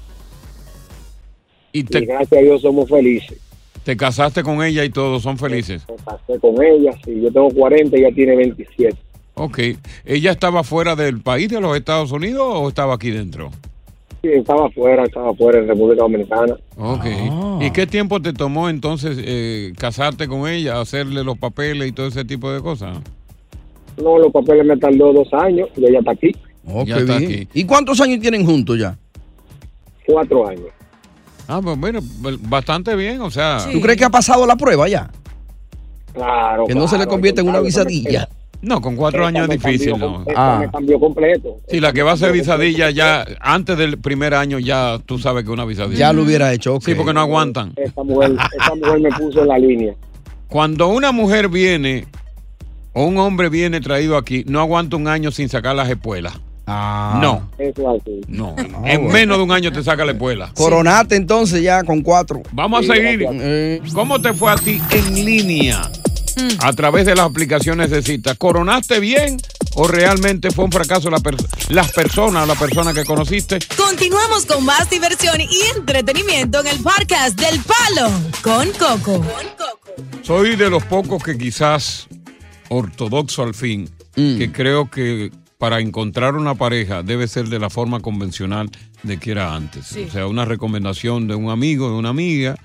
Y 1.73 1.79
Y 1.79 1.83
te, 1.83 2.01
gracias 2.01 2.39
a 2.39 2.43
Dios 2.43 2.61
somos 2.61 2.89
felices. 2.89 3.37
te 3.83 3.95
casaste 3.97 4.43
con 4.43 4.63
ella 4.63 4.83
y 4.85 4.89
todos 4.89 5.21
son 5.23 5.37
felices. 5.37 5.85
Me 5.89 5.95
casé 5.97 6.39
con 6.39 6.63
ella, 6.63 6.91
sí. 7.03 7.19
Yo 7.21 7.31
tengo 7.31 7.49
40 7.49 7.97
y 7.97 8.01
ella 8.05 8.15
tiene 8.15 8.35
27. 8.37 8.97
Ok. 9.35 9.59
¿Ella 10.05 10.31
estaba 10.31 10.63
fuera 10.63 10.95
del 10.95 11.21
país 11.21 11.49
de 11.49 11.59
los 11.61 11.75
Estados 11.77 12.11
Unidos 12.11 12.43
o 12.47 12.67
estaba 12.69 12.95
aquí 12.95 13.11
dentro? 13.11 13.51
Sí, 14.21 14.27
estaba 14.33 14.67
afuera, 14.67 15.03
estaba 15.05 15.29
afuera 15.31 15.59
en 15.59 15.67
República 15.67 16.01
Dominicana. 16.03 16.55
Ok. 16.77 17.05
Ah. 17.31 17.59
¿Y 17.61 17.71
qué 17.71 17.87
tiempo 17.87 18.21
te 18.21 18.33
tomó 18.33 18.67
entonces 18.69 19.17
eh, 19.21 19.71
casarte 19.77 20.27
con 20.27 20.47
ella, 20.47 20.81
hacerle 20.81 21.23
los 21.23 21.37
papeles 21.37 21.87
y 21.87 21.91
todo 21.93 22.07
ese 22.07 22.25
tipo 22.25 22.51
de 22.51 22.61
cosas? 22.61 22.97
No, 24.01 24.17
los 24.17 24.31
papeles 24.31 24.65
me 24.65 24.77
tardó 24.77 25.13
dos 25.13 25.27
años 25.33 25.69
y 25.77 25.85
ella 25.85 25.99
está 25.99 26.11
aquí. 26.11 26.31
Oh, 26.65 26.83
Ya 26.85 26.97
está 26.97 27.17
bien. 27.17 27.31
aquí. 27.31 27.47
¿Y 27.53 27.63
cuántos 27.65 27.99
años 28.01 28.19
tienen 28.19 28.45
juntos 28.45 28.77
ya? 28.77 28.97
Cuatro 30.05 30.47
años. 30.47 30.67
Ah, 31.47 31.61
pues 31.63 31.79
bueno, 31.79 31.99
bastante 32.41 32.95
bien, 32.95 33.21
o 33.21 33.31
sea... 33.31 33.57
¿Tú 33.71 33.79
crees 33.81 33.97
que 33.97 34.05
ha 34.05 34.09
pasado 34.09 34.45
la 34.45 34.55
prueba 34.55 34.87
ya? 34.87 35.09
Claro. 36.13 36.65
Que 36.67 36.75
no 36.75 36.87
se 36.87 36.97
le 36.97 37.07
convierte 37.07 37.41
en 37.41 37.47
una 37.49 37.59
visadilla. 37.61 38.27
No, 38.61 38.81
con 38.81 38.95
cuatro 38.97 39.27
Esta 39.27 39.39
años 39.39 39.49
es 39.49 39.61
difícil, 39.61 39.91
cambió 39.91 40.07
¿no? 40.09 40.13
com- 40.15 40.23
esta 40.27 40.59
me 40.59 40.69
cambió 40.71 40.99
completo. 40.99 41.57
Sí, 41.69 41.79
la 41.79 41.93
que 41.93 42.03
va 42.03 42.11
a 42.11 42.17
ser 42.17 42.31
visadilla 42.33 42.89
ya, 42.89 43.25
antes 43.39 43.77
del 43.77 43.97
primer 43.99 44.33
año 44.33 44.59
ya 44.59 44.99
tú 45.05 45.17
sabes 45.17 45.45
que 45.45 45.51
una 45.51 45.63
visadilla. 45.65 45.97
Ya 45.97 46.13
lo 46.13 46.23
hubiera 46.23 46.51
hecho, 46.53 46.75
ok. 46.75 46.83
Sí, 46.83 46.93
porque 46.95 47.13
no 47.13 47.21
aguantan. 47.21 47.73
Esta 47.77 48.03
mujer, 48.03 48.35
esta 48.59 48.75
mujer 48.75 48.99
me 48.99 49.09
puso 49.11 49.41
en 49.43 49.47
la 49.47 49.57
línea. 49.59 49.93
Cuando 50.49 50.87
una 50.89 51.11
mujer 51.13 51.47
viene 51.47 52.05
o 52.93 53.05
un 53.05 53.17
hombre 53.17 53.47
viene 53.49 53.79
traído 53.81 54.17
aquí, 54.17 54.43
no 54.47 54.59
aguanta 54.59 54.97
un 54.97 55.07
año 55.07 55.31
sin 55.31 55.47
sacar 55.47 55.75
las 55.75 55.89
espuelas. 55.89 56.33
No, 56.67 57.49
Eso 57.57 57.95
es 57.95 58.01
así. 58.01 58.21
no. 58.27 58.55
en 58.85 59.07
menos 59.07 59.37
de 59.37 59.43
un 59.43 59.51
año 59.51 59.71
te 59.71 59.81
saca 59.81 60.05
la 60.05 60.11
espuela. 60.11 60.51
Coronate 60.53 61.15
entonces 61.15 61.63
ya 61.63 61.81
con 61.83 62.01
cuatro. 62.01 62.43
Vamos 62.51 62.87
a 62.87 62.93
seguir. 62.93 63.25
Eh, 63.27 63.81
¿Cómo 63.93 64.21
te 64.21 64.33
fue 64.33 64.51
a 64.51 64.55
ti 64.55 64.79
en 64.91 65.15
línea? 65.25 65.81
A 66.61 66.73
través 66.73 67.05
de 67.05 67.15
las 67.15 67.25
aplicaciones 67.25 67.89
de 67.89 68.01
citas. 68.01 68.37
¿Coronaste 68.37 68.99
bien 68.99 69.37
o 69.75 69.87
realmente 69.87 70.51
fue 70.51 70.65
un 70.65 70.71
fracaso 70.71 71.09
la 71.09 71.19
per- 71.19 71.35
las 71.69 71.91
personas 71.91 72.43
o 72.43 72.45
la 72.45 72.55
persona 72.55 72.93
que 72.93 73.03
conociste? 73.05 73.59
Continuamos 73.77 74.45
con 74.45 74.65
más 74.65 74.89
diversión 74.89 75.39
y 75.41 75.49
entretenimiento 75.77 76.61
en 76.61 76.67
el 76.67 76.79
podcast 76.79 77.39
del 77.39 77.59
Palo 77.61 78.11
con 78.41 78.69
Coco. 78.73 79.25
Soy 80.23 80.55
de 80.55 80.69
los 80.69 80.83
pocos 80.83 81.23
que 81.23 81.37
quizás 81.37 82.07
ortodoxo 82.69 83.43
al 83.43 83.53
fin, 83.53 83.89
que 84.15 84.51
creo 84.51 84.89
que 84.91 85.31
para 85.57 85.79
encontrar 85.79 86.35
una 86.35 86.55
pareja 86.55 87.03
debe 87.03 87.27
ser 87.27 87.47
de 87.47 87.59
la 87.59 87.69
forma 87.69 87.99
convencional 87.99 88.69
de 89.03 89.17
que 89.17 89.31
era 89.31 89.55
antes. 89.55 89.87
Sí. 89.87 90.05
O 90.07 90.11
sea, 90.11 90.27
una 90.27 90.45
recomendación 90.45 91.27
de 91.27 91.35
un 91.35 91.49
amigo, 91.49 91.89
de 91.89 91.95
una 91.95 92.09
amiga, 92.09 92.55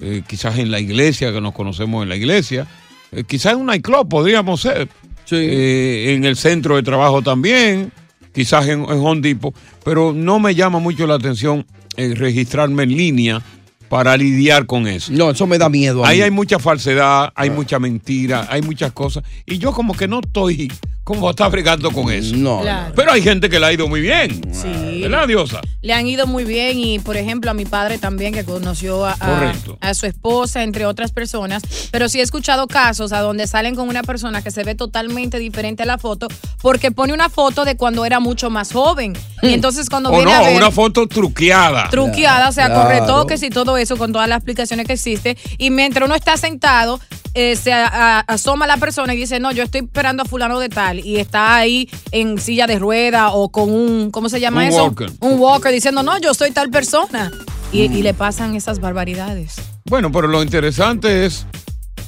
eh, 0.00 0.22
quizás 0.26 0.58
en 0.58 0.70
la 0.70 0.80
iglesia, 0.80 1.32
que 1.32 1.40
nos 1.40 1.52
conocemos 1.52 2.02
en 2.02 2.08
la 2.08 2.16
iglesia, 2.16 2.66
eh, 3.12 3.24
quizás 3.26 3.52
en 3.54 3.60
un 3.60 3.66
nightclub 3.66 4.08
podríamos 4.08 4.60
ser, 4.62 4.88
Eh, 5.32 6.14
en 6.16 6.24
el 6.24 6.34
centro 6.34 6.74
de 6.74 6.82
trabajo 6.82 7.22
también, 7.22 7.92
quizás 8.34 8.66
en, 8.66 8.80
en 8.80 8.98
Home 8.98 9.20
Depot, 9.20 9.54
pero 9.84 10.12
no 10.12 10.40
me 10.40 10.56
llama 10.56 10.80
mucho 10.80 11.06
la 11.06 11.14
atención 11.14 11.64
eh, 11.96 12.14
registrarme 12.16 12.82
en 12.82 12.96
línea 12.96 13.42
para 13.88 14.16
lidiar 14.16 14.66
con 14.66 14.88
eso. 14.88 15.12
No, 15.12 15.30
eso 15.30 15.46
me 15.46 15.56
da 15.58 15.68
miedo. 15.68 16.04
a 16.04 16.08
Ahí 16.08 16.16
mí. 16.18 16.22
hay 16.24 16.30
mucha 16.32 16.58
falsedad, 16.58 17.30
hay 17.36 17.50
mucha 17.50 17.78
mentira, 17.78 18.48
hay 18.50 18.62
muchas 18.62 18.90
cosas. 18.92 19.22
Y 19.46 19.58
yo 19.58 19.70
como 19.72 19.94
que 19.96 20.08
no 20.08 20.18
estoy 20.20 20.72
como 21.04 21.30
está 21.30 21.48
bregando 21.48 21.90
con 21.90 22.10
eso. 22.12 22.36
No. 22.36 22.60
Claro. 22.60 22.92
Pero 22.94 23.12
hay 23.12 23.22
gente 23.22 23.48
que 23.48 23.58
le 23.58 23.66
ha 23.66 23.72
ido 23.72 23.88
muy 23.88 24.00
bien. 24.00 24.40
Sí. 24.52 25.00
¿Verdad, 25.02 25.26
Diosa? 25.26 25.60
Le 25.82 25.92
han 25.92 26.06
ido 26.06 26.26
muy 26.26 26.44
bien 26.44 26.78
y, 26.78 26.98
por 26.98 27.16
ejemplo, 27.16 27.50
a 27.50 27.54
mi 27.54 27.64
padre 27.64 27.98
también, 27.98 28.32
que 28.34 28.44
conoció 28.44 29.04
a, 29.06 29.16
a- 29.18 29.52
a 29.80 29.94
su 29.94 30.06
esposa, 30.06 30.62
entre 30.62 30.86
otras 30.86 31.10
personas. 31.12 31.62
Pero 31.90 32.08
sí 32.08 32.20
he 32.20 32.22
escuchado 32.22 32.66
casos 32.68 33.12
a 33.12 33.20
donde 33.20 33.46
salen 33.46 33.74
con 33.74 33.88
una 33.88 34.02
persona 34.02 34.42
que 34.42 34.50
se 34.50 34.62
ve 34.62 34.74
totalmente 34.74 35.38
diferente 35.38 35.82
a 35.82 35.86
la 35.86 35.98
foto 35.98 36.28
porque 36.60 36.90
pone 36.92 37.12
una 37.12 37.28
foto 37.30 37.64
de 37.64 37.76
cuando 37.76 38.04
era 38.04 38.20
mucho 38.20 38.50
más 38.50 38.72
joven. 38.72 39.14
Y 39.42 39.52
entonces 39.54 39.88
cuando 39.88 40.10
O 40.10 40.12
viene 40.16 40.26
no, 40.32 40.36
a 40.36 40.42
ver... 40.42 40.56
una 40.56 40.70
foto 40.70 41.06
truqueada. 41.08 41.88
truqueada, 41.90 42.48
o 42.48 42.52
sea, 42.52 42.66
Claro. 42.66 42.82
con 42.82 42.90
retoques 42.90 43.42
y 43.42 43.50
todo 43.50 43.76
eso, 43.78 43.96
con 43.96 44.12
todas 44.12 44.28
las 44.28 44.42
aplicaciones 44.42 44.86
que 44.86 44.92
existe. 44.92 45.36
Y 45.58 45.70
mientras 45.70 46.04
uno 46.06 46.14
está 46.14 46.36
sentado, 46.36 47.00
eh, 47.34 47.56
se 47.56 47.72
a- 47.72 47.86
a- 47.86 48.20
asoma 48.20 48.66
la 48.66 48.76
persona 48.76 49.14
y 49.14 49.16
dice, 49.16 49.40
no, 49.40 49.50
yo 49.52 49.62
estoy 49.62 49.82
esperando 49.82 50.22
a 50.24 50.26
fulano 50.26 50.58
de 50.58 50.68
tal. 50.68 50.89
Y 50.98 51.18
está 51.18 51.56
ahí 51.56 51.88
en 52.10 52.38
silla 52.38 52.66
de 52.66 52.78
rueda 52.78 53.30
o 53.32 53.50
con 53.50 53.70
un, 53.72 54.10
¿cómo 54.10 54.28
se 54.28 54.40
llama 54.40 54.62
Un 54.62 54.66
eso? 54.68 54.84
walker. 54.84 55.10
Un 55.20 55.38
walker 55.38 55.72
diciendo, 55.72 56.02
no, 56.02 56.18
yo 56.18 56.34
soy 56.34 56.50
tal 56.50 56.70
persona. 56.70 57.30
Y, 57.72 57.82
y 57.82 58.02
le 58.02 58.14
pasan 58.14 58.56
esas 58.56 58.80
barbaridades. 58.80 59.54
Bueno, 59.84 60.10
pero 60.10 60.26
lo 60.26 60.42
interesante 60.42 61.24
es 61.24 61.46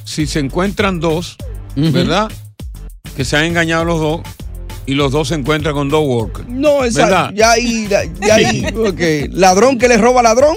si 0.04 0.26
se 0.26 0.40
encuentran 0.40 0.98
dos, 0.98 1.36
¿verdad? 1.76 2.30
Que 3.16 3.24
se 3.24 3.36
han 3.36 3.44
engañado 3.44 3.84
los 3.84 4.00
dos 4.00 4.20
y 4.86 4.94
los 4.94 5.12
dos 5.12 5.28
se 5.28 5.34
encuentran 5.36 5.74
con 5.74 5.88
dos 5.88 6.04
workers. 6.04 6.48
No, 6.48 6.80
¿Verdad? 6.80 7.30
ya 7.34 7.52
ahí, 7.52 7.88
ya 7.88 8.34
ahí, 8.34 8.64
ok. 8.76 9.30
Ladrón 9.32 9.78
que 9.78 9.88
le 9.88 9.96
roba 9.96 10.20
a 10.20 10.22
ladrón. 10.24 10.56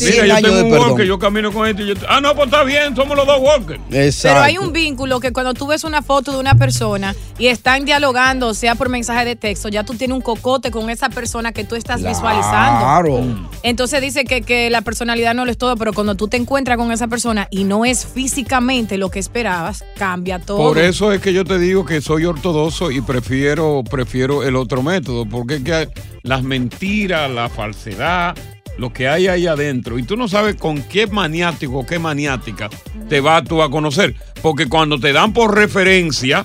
Mira, 0.00 0.12
100 0.12 0.26
yo 0.26 0.34
años 0.34 0.50
tengo 0.50 0.64
un 0.64 0.70
perdón. 0.70 0.90
walker, 0.90 1.06
yo 1.06 1.18
camino 1.18 1.52
con 1.52 1.68
este 1.68 1.82
y 1.82 1.88
yo... 1.88 1.94
Ah, 2.08 2.20
no, 2.20 2.34
pues 2.34 2.46
está 2.46 2.64
bien, 2.64 2.94
somos 2.94 3.16
los 3.16 3.26
dos 3.26 3.40
walkers. 3.40 3.80
Pero 4.22 4.40
hay 4.40 4.58
un 4.58 4.72
vínculo 4.72 5.20
que 5.20 5.32
cuando 5.32 5.54
tú 5.54 5.66
ves 5.66 5.84
una 5.84 6.02
foto 6.02 6.32
de 6.32 6.38
una 6.38 6.54
persona 6.54 7.14
y 7.38 7.46
están 7.48 7.84
dialogando, 7.84 8.54
sea 8.54 8.74
por 8.74 8.88
mensaje 8.88 9.24
de 9.24 9.36
texto, 9.36 9.68
ya 9.68 9.84
tú 9.84 9.94
tienes 9.94 10.14
un 10.14 10.22
cocote 10.22 10.70
con 10.70 10.90
esa 10.90 11.08
persona 11.08 11.52
que 11.52 11.64
tú 11.64 11.74
estás 11.74 12.02
visualizando. 12.02 12.80
Claro. 12.80 13.24
Entonces 13.62 14.00
dice 14.00 14.24
que, 14.24 14.42
que 14.42 14.70
la 14.70 14.82
personalidad 14.82 15.34
no 15.34 15.44
lo 15.44 15.50
es 15.50 15.58
todo, 15.58 15.76
pero 15.76 15.92
cuando 15.92 16.14
tú 16.14 16.28
te 16.28 16.36
encuentras 16.36 16.76
con 16.76 16.92
esa 16.92 17.08
persona 17.08 17.48
y 17.50 17.64
no 17.64 17.84
es 17.84 18.06
físicamente 18.06 18.98
lo 18.98 19.10
que 19.10 19.18
esperabas, 19.18 19.84
cambia 19.96 20.38
todo. 20.38 20.58
Por 20.58 20.78
eso 20.78 21.12
es 21.12 21.20
que 21.20 21.32
yo 21.32 21.44
te 21.44 21.58
digo 21.58 21.84
que 21.84 22.00
soy 22.00 22.24
ortodoxo 22.24 22.90
y 22.90 23.00
prefiero, 23.00 23.82
prefiero 23.88 24.42
el 24.42 24.56
otro 24.56 24.82
método, 24.82 25.26
porque 25.26 25.56
es 25.56 25.62
que 25.62 25.74
hay 25.74 25.88
las 26.22 26.42
mentiras, 26.42 27.30
la 27.30 27.48
falsedad, 27.48 28.36
lo 28.78 28.92
que 28.92 29.08
hay 29.08 29.26
ahí 29.28 29.46
adentro, 29.46 29.98
y 29.98 30.02
tú 30.02 30.16
no 30.16 30.28
sabes 30.28 30.56
con 30.56 30.82
qué 30.82 31.06
maniático, 31.06 31.86
qué 31.86 31.98
maniática 31.98 32.68
te 33.08 33.20
vas 33.20 33.44
tú 33.44 33.62
a 33.62 33.70
conocer, 33.70 34.14
porque 34.42 34.66
cuando 34.68 34.98
te 35.00 35.12
dan 35.12 35.32
por 35.32 35.54
referencia, 35.54 36.44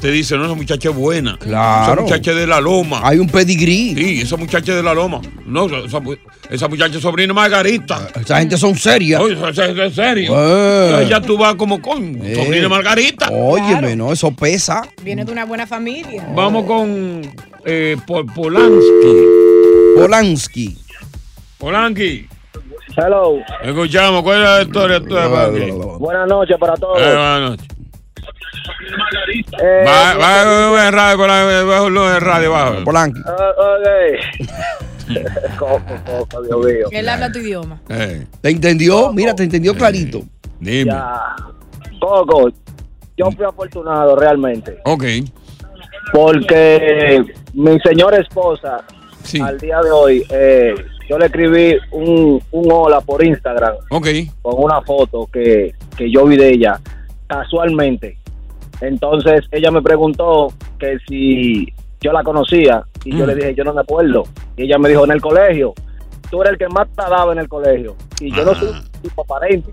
te 0.00 0.12
dicen, 0.12 0.38
no, 0.38 0.44
esa 0.46 0.54
muchacha 0.54 0.90
es 0.90 0.94
buena. 0.94 1.36
Claro. 1.40 1.92
Esa 1.94 2.02
muchacha 2.02 2.30
es 2.30 2.36
de 2.36 2.46
la 2.46 2.60
loma. 2.60 3.00
Hay 3.02 3.18
un 3.18 3.28
pedigrí. 3.28 3.96
Sí, 3.96 4.20
esa 4.20 4.36
muchacha 4.36 4.70
es 4.70 4.76
de 4.76 4.82
la 4.84 4.94
loma. 4.94 5.20
No, 5.44 5.66
esa, 5.84 5.98
mu- 5.98 6.14
esa 6.48 6.68
muchacha 6.68 6.96
es 6.98 7.02
sobrina 7.02 7.34
Margarita. 7.34 8.06
Esa 8.14 8.38
gente 8.38 8.56
son 8.56 8.76
serias. 8.78 9.20
Oye, 9.20 9.34
esa- 9.34 9.48
esa 9.66 9.84
es 9.86 9.94
serio. 9.96 10.32
Eh. 10.36 10.84
Entonces 10.84 11.08
ya 11.08 11.20
tú 11.20 11.36
vas 11.36 11.56
como 11.56 11.82
con 11.82 12.14
sobrina 12.14 12.62
de 12.62 12.68
Margarita. 12.68 13.28
Óyeme, 13.32 13.96
no, 13.96 14.12
eso 14.12 14.30
pesa. 14.30 14.82
Viene 15.02 15.24
de 15.24 15.32
una 15.32 15.44
buena 15.44 15.66
familia. 15.66 16.28
Vamos 16.32 16.64
con 16.66 17.22
eh, 17.64 17.96
Pol- 18.06 18.26
Polanski. 18.32 19.96
Polanski. 19.96 20.76
Polanski. 21.58 22.28
Hello. 22.96 23.38
Escuchamos, 23.62 24.22
¿cuál 24.22 24.38
es 24.38 24.44
la 24.48 24.62
historia 24.62 25.00
tuya, 25.00 25.28
Polanski? 25.28 25.70
Buenas 25.98 26.28
noches 26.28 26.56
para 26.58 26.74
todos. 26.74 27.00
Eh, 27.00 27.04
buenas 27.04 27.40
noches. 27.50 27.66
Eh, 29.62 29.84
Va, 29.86 30.14
va, 30.14 30.44
va, 30.70 30.90
radio, 30.90 31.18
bajo 31.66 31.86
en 31.88 32.20
radio, 32.20 32.52
bajo. 32.52 32.84
Coco, 35.58 35.80
coco, 36.04 36.42
Dios 36.42 36.66
mío. 36.66 36.86
Él 36.90 37.08
habla 37.08 37.32
tu 37.32 37.38
idioma. 37.38 37.80
Eh, 37.88 38.26
¿Te 38.40 38.50
entendió? 38.50 39.12
Mira, 39.12 39.34
te 39.34 39.42
entendió 39.44 39.74
clarito. 39.74 40.22
dime. 40.60 40.84
Ya. 40.92 41.34
Coco, 42.00 42.50
yo 43.16 43.30
fui 43.32 43.44
afortunado 43.44 44.16
realmente. 44.16 44.78
Ok. 44.84 45.04
Porque 46.12 47.22
mi 47.54 47.78
señora 47.80 48.18
esposa, 48.18 48.82
Sí. 49.22 49.40
al 49.40 49.58
día 49.58 49.80
de 49.82 49.90
hoy, 49.90 50.24
eh, 50.30 50.74
yo 51.08 51.18
le 51.18 51.26
escribí 51.26 51.76
un, 51.92 52.42
un 52.52 52.68
hola 52.72 53.00
por 53.00 53.24
Instagram 53.24 53.74
Ok. 53.90 54.06
con 54.42 54.54
una 54.62 54.82
foto 54.82 55.26
que, 55.32 55.74
que 55.96 56.10
yo 56.10 56.24
vi 56.26 56.36
de 56.36 56.50
ella 56.50 56.80
casualmente. 57.26 58.18
Entonces 58.80 59.42
ella 59.50 59.70
me 59.70 59.82
preguntó 59.82 60.52
que 60.78 60.98
si 61.08 61.72
yo 62.00 62.12
la 62.12 62.22
conocía 62.22 62.84
y 63.04 63.16
yo 63.16 63.24
Mm. 63.24 63.28
le 63.28 63.34
dije 63.34 63.54
yo 63.56 63.64
no 63.64 63.74
me 63.74 63.80
acuerdo. 63.80 64.24
Y 64.56 64.64
ella 64.64 64.78
me 64.78 64.88
dijo 64.88 65.04
en 65.04 65.12
el 65.12 65.20
colegio, 65.20 65.74
tú 66.30 66.40
eres 66.42 66.52
el 66.52 66.58
que 66.58 66.68
más 66.68 66.86
te 66.94 67.02
daba 67.02 67.32
en 67.32 67.38
el 67.38 67.48
colegio. 67.48 67.96
Y 68.20 68.34
yo 68.34 68.44
no 68.44 68.54
soy 68.54 68.68
un 68.68 68.82
tipo 69.02 69.22
aparente. 69.22 69.72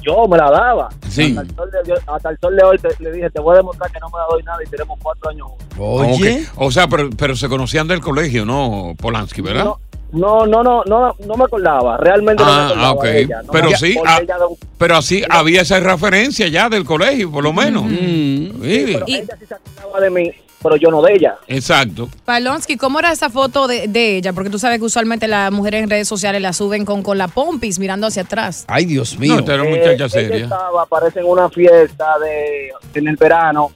Yo 0.00 0.26
me 0.26 0.38
la 0.38 0.50
daba. 0.50 0.88
Sí. 1.08 1.36
Hasta 1.36 1.42
el 1.42 1.54
sol 1.54 1.70
de, 1.70 1.94
hasta 2.06 2.30
el 2.30 2.38
sol 2.38 2.56
de 2.56 2.64
hoy 2.64 2.78
te- 2.78 3.02
le 3.04 3.12
dije, 3.12 3.28
te 3.30 3.40
voy 3.40 3.52
a 3.54 3.58
demostrar 3.58 3.90
que 3.92 4.00
no 4.00 4.06
me 4.08 4.16
la 4.18 4.24
doy 4.30 4.42
nada 4.42 4.58
y 4.66 4.70
tenemos 4.70 4.98
cuatro 5.02 5.30
años 5.30 5.46
juntos. 5.48 5.66
Ok. 5.78 6.26
O 6.56 6.70
sea, 6.70 6.86
pero, 6.88 7.10
pero 7.18 7.36
se 7.36 7.48
conocían 7.50 7.86
del 7.86 8.00
colegio, 8.00 8.46
¿no, 8.46 8.94
Polanski, 8.96 9.42
verdad? 9.42 9.64
No, 9.64 9.78
no, 10.12 10.46
no, 10.46 10.62
no, 10.62 10.82
no 10.84 11.36
me 11.36 11.44
acordaba. 11.44 11.96
Realmente 11.96 12.42
no 12.42 12.48
me 12.48 12.54
Ah, 12.56 12.66
acordaba 12.66 12.88
ah, 12.88 12.92
ok. 12.92 13.02
de 13.04 13.20
ella. 13.20 13.42
No 13.42 13.52
pero 13.52 13.70
me- 13.70 13.76
sí, 13.76 13.96
ah, 14.06 14.20
ella 14.22 14.36
un- 14.46 14.56
pero 14.78 14.96
así 14.96 15.22
había 15.28 15.62
esa 15.62 15.80
referencia 15.80 16.46
ya 16.48 16.68
del 16.68 16.84
colegio, 16.84 17.30
por 17.30 17.42
lo 17.42 17.52
menos. 17.52 17.84
Sí. 17.88 18.52
pero 18.62 19.04
ella 19.06 19.36
sí 19.38 19.46
se 19.46 19.54
acordaba 19.54 20.00
de 20.00 20.10
mí, 20.10 20.30
pero 20.62 20.76
yo 20.76 20.90
no 20.90 21.02
de 21.02 21.14
ella. 21.14 21.36
Exacto. 21.48 22.08
Palonsky, 22.24 22.76
¿cómo 22.76 22.98
era 23.00 23.12
esa 23.12 23.28
foto 23.28 23.66
de, 23.66 23.86
de 23.88 24.16
ella? 24.18 24.32
Porque 24.32 24.50
tú 24.50 24.58
sabes 24.58 24.78
que 24.78 24.84
usualmente 24.84 25.26
las 25.28 25.50
mujeres 25.52 25.82
en 25.82 25.90
redes 25.90 26.06
sociales 26.08 26.40
la 26.40 26.52
suben 26.52 26.84
con, 26.84 27.02
con 27.02 27.18
la 27.18 27.28
pompis 27.28 27.78
mirando 27.78 28.06
hacia 28.06 28.22
atrás. 28.22 28.64
Ay, 28.68 28.84
Dios 28.86 29.18
mío. 29.18 29.34
No, 29.34 29.38
esta 29.40 29.54
era 29.54 29.62
una 29.62 29.72
Eh, 29.72 29.78
muchacha 29.78 29.94
ella 29.94 30.08
seria. 30.08 30.44
estaba, 30.44 30.86
parece 30.86 31.20
en 31.20 31.26
una 31.26 31.48
fiesta 31.50 32.06
de 32.22 32.70
en 32.98 33.08
el 33.08 33.16
verano, 33.16 33.70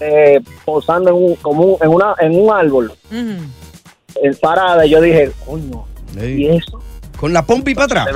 eh, 0.00 0.40
posando 0.64 1.10
en 1.10 1.16
un, 1.16 1.34
como 1.36 1.62
un- 1.64 1.76
en 1.82 1.88
una 1.90 2.14
en 2.20 2.40
un 2.40 2.50
árbol, 2.52 2.92
en 4.22 4.34
parada. 4.36 4.84
y 4.86 4.90
Yo 4.90 5.00
dije, 5.00 5.30
coño, 5.46 5.84
¿y 6.22 6.46
eso? 6.48 6.82
¿Con 7.18 7.32
la 7.32 7.44
pompi 7.44 7.74
para 7.74 7.84
atrás? 8.02 8.08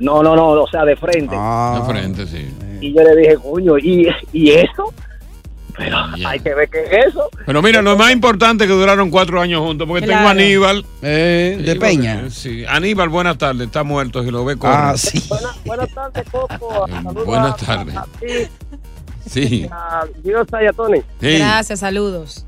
No, 0.00 0.22
no, 0.22 0.34
no, 0.34 0.48
o 0.50 0.66
sea, 0.68 0.84
de 0.84 0.96
frente. 0.96 1.34
Ah. 1.38 1.78
De 1.80 1.92
frente, 1.92 2.26
sí. 2.26 2.48
Y 2.80 2.94
yo 2.94 3.02
le 3.02 3.16
dije, 3.16 3.36
coño, 3.36 3.78
¿y, 3.78 4.08
y 4.32 4.50
eso? 4.50 4.92
Pero 5.76 5.96
hay 6.26 6.38
que 6.38 6.54
ver 6.54 6.68
qué 6.68 6.84
es 6.84 7.06
eso. 7.08 7.28
Pero 7.46 7.60
mira, 7.60 7.82
lo 7.82 7.96
más 7.96 8.12
importante 8.12 8.62
es 8.64 8.70
que 8.70 8.76
duraron 8.76 9.10
cuatro 9.10 9.40
años 9.40 9.60
juntos, 9.60 9.88
porque 9.88 10.06
tengo 10.06 10.20
a. 10.20 10.30
Aníbal. 10.30 10.84
Eh, 11.02 11.58
de 11.64 11.72
Sí, 11.72 11.78
Peña. 11.80 12.14
porque- 12.16 12.30
Sí. 12.30 12.64
Aníbal, 12.68 13.08
buenas 13.08 13.38
tardes. 13.38 13.66
Está 13.66 13.82
muerto, 13.82 14.22
si 14.22 14.30
lo 14.30 14.44
ve 14.44 14.56
corre. 14.56 14.72
Ah, 14.76 14.94
sí. 14.96 15.20
Buenas 15.64 15.92
tardes, 15.92 16.24
Coco. 16.30 16.86
Saludos 16.88 17.26
buenas 17.26 17.52
a- 17.62 17.66
tardes. 17.66 17.96
a 17.96 18.04
ti, 18.20 18.26
Sí. 19.28 19.68
a 19.70 20.04
Dios 20.22 20.46
y 20.62 20.66
a 20.66 20.72
Tony. 20.72 20.98
Sí. 21.20 21.38
Gracias, 21.38 21.80
saludos. 21.80 22.46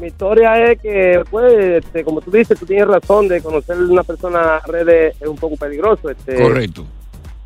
Mi 0.00 0.06
historia 0.06 0.70
es 0.70 0.80
que, 0.80 1.22
pues, 1.30 1.52
este, 1.84 2.02
como 2.04 2.20
tú 2.20 2.30
dices, 2.30 2.58
tú 2.58 2.64
tienes 2.66 2.86
razón 2.88 3.28
de 3.28 3.42
conocer 3.42 3.76
una 3.76 4.02
persona 4.02 4.60
redes 4.66 5.14
es 5.20 5.28
un 5.28 5.36
poco 5.36 5.56
peligroso. 5.56 6.08
Este, 6.08 6.36
Correcto. 6.40 6.84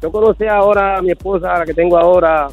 Yo 0.01 0.13
conocí 0.13 0.45
ahora 0.47 0.99
a 0.99 1.03
mi 1.03 1.11
esposa, 1.13 1.59
la 1.59 1.65
que 1.65 1.75
tengo 1.75 1.99
ahora, 1.99 2.49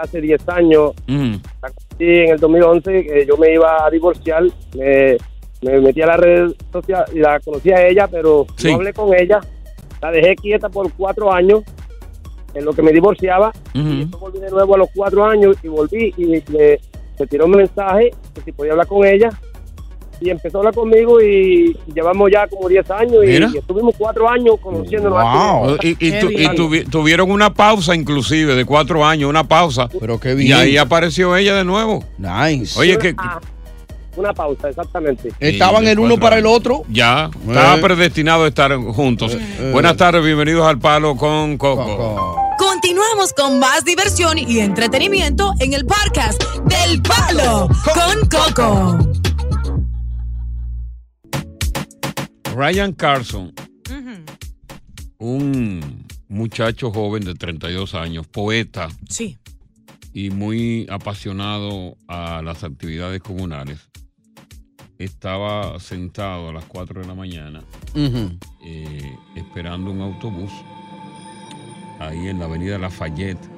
hace 0.00 0.20
10 0.20 0.48
años. 0.48 0.92
Mm. 1.06 1.34
La 1.60 1.70
conocí 1.70 2.04
en 2.18 2.30
el 2.30 2.38
2011, 2.38 3.04
que 3.04 3.26
yo 3.26 3.36
me 3.36 3.52
iba 3.52 3.84
a 3.84 3.90
divorciar. 3.90 4.44
Me, 4.76 5.16
me 5.62 5.80
metí 5.80 6.02
a 6.02 6.06
la 6.06 6.16
red 6.16 6.52
social 6.72 7.04
y 7.12 7.18
la 7.18 7.40
conocí 7.40 7.70
a 7.72 7.86
ella, 7.86 8.06
pero 8.08 8.46
Sí. 8.56 8.68
no 8.68 8.76
hablé 8.76 8.92
con 8.92 9.12
ella. 9.14 9.40
La 10.00 10.10
dejé 10.10 10.34
quieta 10.36 10.68
por 10.68 10.92
cuatro 10.92 11.32
años 11.32 11.62
en 12.54 12.64
lo 12.64 12.72
que 12.72 12.82
me 12.82 12.92
divorciaba. 12.92 13.52
Después 13.74 14.20
volví 14.20 14.38
de 14.40 14.50
nuevo 14.50 14.74
a 14.74 14.78
los 14.78 14.88
cuatro 14.94 15.24
años 15.24 15.56
y 15.62 15.68
volví 15.68 16.12
y 16.16 16.24
le, 16.26 16.80
le 17.22 17.26
tiró 17.28 17.46
un 17.46 17.52
mensaje 17.52 18.10
que 18.34 18.40
si 18.42 18.52
podía 18.52 18.72
hablar 18.72 18.86
con 18.86 19.06
ella. 19.06 19.30
Y 20.20 20.30
empezó 20.30 20.58
a 20.58 20.60
hablar 20.60 20.74
conmigo 20.74 21.20
y 21.20 21.76
llevamos 21.92 22.30
ya 22.32 22.46
como 22.46 22.68
10 22.68 22.88
años 22.92 23.24
y, 23.24 23.28
y 23.54 23.58
estuvimos 23.58 23.92
cuatro 23.98 24.28
años 24.28 24.54
conociéndonos. 24.62 25.20
Wow. 25.20 25.76
Y, 25.82 25.88
y 25.98 26.20
tu- 26.20 26.30
y 26.30 26.46
tuvi- 26.50 26.88
tuvieron 26.88 27.28
una 27.28 27.52
pausa 27.52 27.92
inclusive 27.96 28.54
de 28.54 28.64
cuatro 28.64 29.04
años, 29.04 29.28
una 29.28 29.42
pausa. 29.48 29.88
Pero 29.98 30.20
qué 30.20 30.30
Y 30.32 30.34
bien. 30.36 30.58
ahí 30.58 30.76
apareció 30.76 31.36
ella 31.36 31.56
de 31.56 31.64
nuevo. 31.64 32.04
Nice. 32.18 32.78
Oye, 32.78 32.98
que 32.98 33.14
Ah, 33.18 33.40
Una 34.16 34.32
pausa, 34.32 34.68
exactamente. 34.68 35.32
Estaban 35.40 35.88
el 35.88 35.98
uno 35.98 36.16
para 36.18 36.38
el 36.38 36.46
otro. 36.46 36.84
ya 36.88 37.28
estaba 37.48 37.78
predestinado 37.80 38.44
a 38.44 38.48
estar 38.48 38.76
juntos. 38.76 39.36
Buenas 39.72 39.96
tardes, 39.96 40.24
bienvenidos 40.24 40.64
al 40.68 40.78
Palo 40.78 41.16
con 41.16 41.56
Coco. 41.58 42.36
Continuamos 42.82 43.32
con 43.34 43.60
más 43.60 43.84
diversión 43.84 44.38
y 44.38 44.58
entretenimiento 44.58 45.52
en 45.60 45.72
el 45.72 45.86
podcast 45.86 46.42
del 46.64 47.00
Palo 47.00 47.68
con 47.94 48.28
Coco. 48.28 48.98
Ryan 52.56 52.92
Carson, 52.94 53.54
un 55.18 56.04
muchacho 56.28 56.90
joven 56.90 57.24
de 57.24 57.36
32 57.36 57.94
años, 57.94 58.26
poeta. 58.26 58.88
Sí. 59.08 59.38
y 60.12 60.30
muy 60.30 60.88
apasionado 60.90 61.96
a 62.08 62.42
las 62.42 62.64
actividades 62.64 63.22
comunales, 63.22 63.78
estaba 64.98 65.78
sentado 65.78 66.48
a 66.48 66.52
las 66.52 66.64
4 66.64 67.02
de 67.02 67.06
la 67.06 67.14
mañana 67.14 67.62
eh, 67.94 69.16
esperando 69.36 69.92
un 69.92 70.00
autobús 70.00 70.50
ahí 72.08 72.28
en 72.28 72.38
la 72.38 72.44
avenida 72.46 72.78
Lafayette 72.78 73.48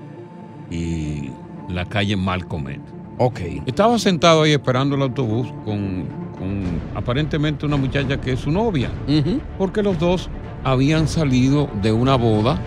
y 0.71 1.31
la 1.69 1.85
calle 1.85 2.17
Malcolm 2.17 2.69
X. 2.69 2.81
Ok. 3.19 3.41
Estaba 3.67 3.99
sentado 3.99 4.43
ahí 4.43 4.53
esperando 4.53 4.97
el 4.97 5.03
autobús 5.03 5.47
con, 5.65 6.05
con 6.39 6.65
aparentemente 6.95 7.65
una 7.67 7.77
muchacha 7.77 8.21
que 8.21 8.33
es 8.33 8.41
su 8.41 8.51
novia, 8.51 8.91
porque 9.59 9.83
los 9.83 9.99
dos 9.99 10.29
habían 10.65 11.07
salido 11.09 11.69
de 11.83 11.93
una 11.93 12.17
boda. 12.17 12.59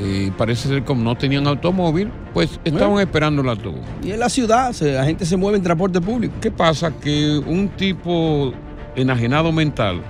eh, 0.00 0.30
parece 0.36 0.68
ser 0.68 0.84
como 0.84 1.02
no 1.02 1.16
tenían 1.16 1.46
automóvil, 1.48 2.10
pues 2.34 2.60
estaban 2.62 2.90
Bueno. 2.90 3.00
esperando 3.00 3.42
el 3.42 3.48
autobús. 3.48 3.80
Y 4.04 4.12
en 4.12 4.20
la 4.20 4.28
ciudad, 4.28 4.70
se- 4.72 4.92
la 4.92 5.04
gente 5.04 5.24
se 5.24 5.36
mueve 5.36 5.56
en 5.56 5.64
transporte 5.64 6.00
público. 6.00 6.34
¿Qué 6.40 6.50
pasa? 6.52 6.92
Que 7.00 7.36
un 7.44 7.68
tipo 7.70 8.52
enajenado 8.94 9.50
mental 9.50 10.02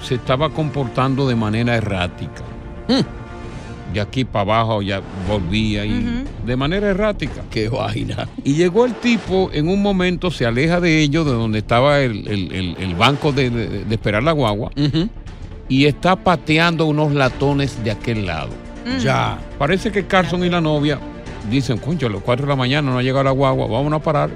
se 0.00 0.14
estaba 0.14 0.48
comportando 0.50 1.28
de 1.28 1.34
manera 1.34 1.74
errática. 1.76 2.42
De 3.92 4.00
aquí 4.00 4.24
para 4.24 4.40
abajo 4.42 4.80
ya 4.82 5.02
volvía 5.28 5.84
y 5.84 6.24
de 6.46 6.56
manera 6.56 6.88
errática. 6.90 7.42
Qué 7.50 7.68
vaina. 7.68 8.26
Y 8.44 8.54
llegó 8.54 8.84
el 8.86 8.94
tipo, 8.94 9.50
en 9.52 9.68
un 9.68 9.82
momento 9.82 10.30
se 10.30 10.46
aleja 10.46 10.80
de 10.80 11.00
ellos, 11.02 11.26
de 11.26 11.32
donde 11.32 11.58
estaba 11.58 12.00
el, 12.00 12.26
el- 12.28 12.52
el- 12.52 12.76
el 12.78 12.94
banco 12.94 13.32
de, 13.32 13.50
de- 13.50 13.84
de 13.84 13.94
esperar 13.94 14.22
la 14.22 14.32
guagua, 14.32 14.70
y 15.68 15.86
está 15.86 16.16
pateando 16.16 16.86
unos 16.86 17.12
latones 17.12 17.82
de 17.84 17.90
aquel 17.90 18.26
lado. 18.26 18.50
Ya. 19.00 19.38
Parece 19.58 19.92
que 19.92 20.06
Carson 20.06 20.44
y 20.44 20.48
la 20.50 20.60
novia 20.60 20.98
dicen, 21.50 21.78
concho, 21.78 22.06
a 22.06 22.10
las 22.10 22.20
4 22.22 22.46
de 22.46 22.50
la 22.50 22.56
mañana 22.56 22.90
no 22.90 22.98
ha 22.98 23.02
llegado 23.02 23.24
la 23.24 23.30
guagua, 23.30 23.66
vamos 23.66 23.92
a 23.92 23.98
parar. 24.00 24.30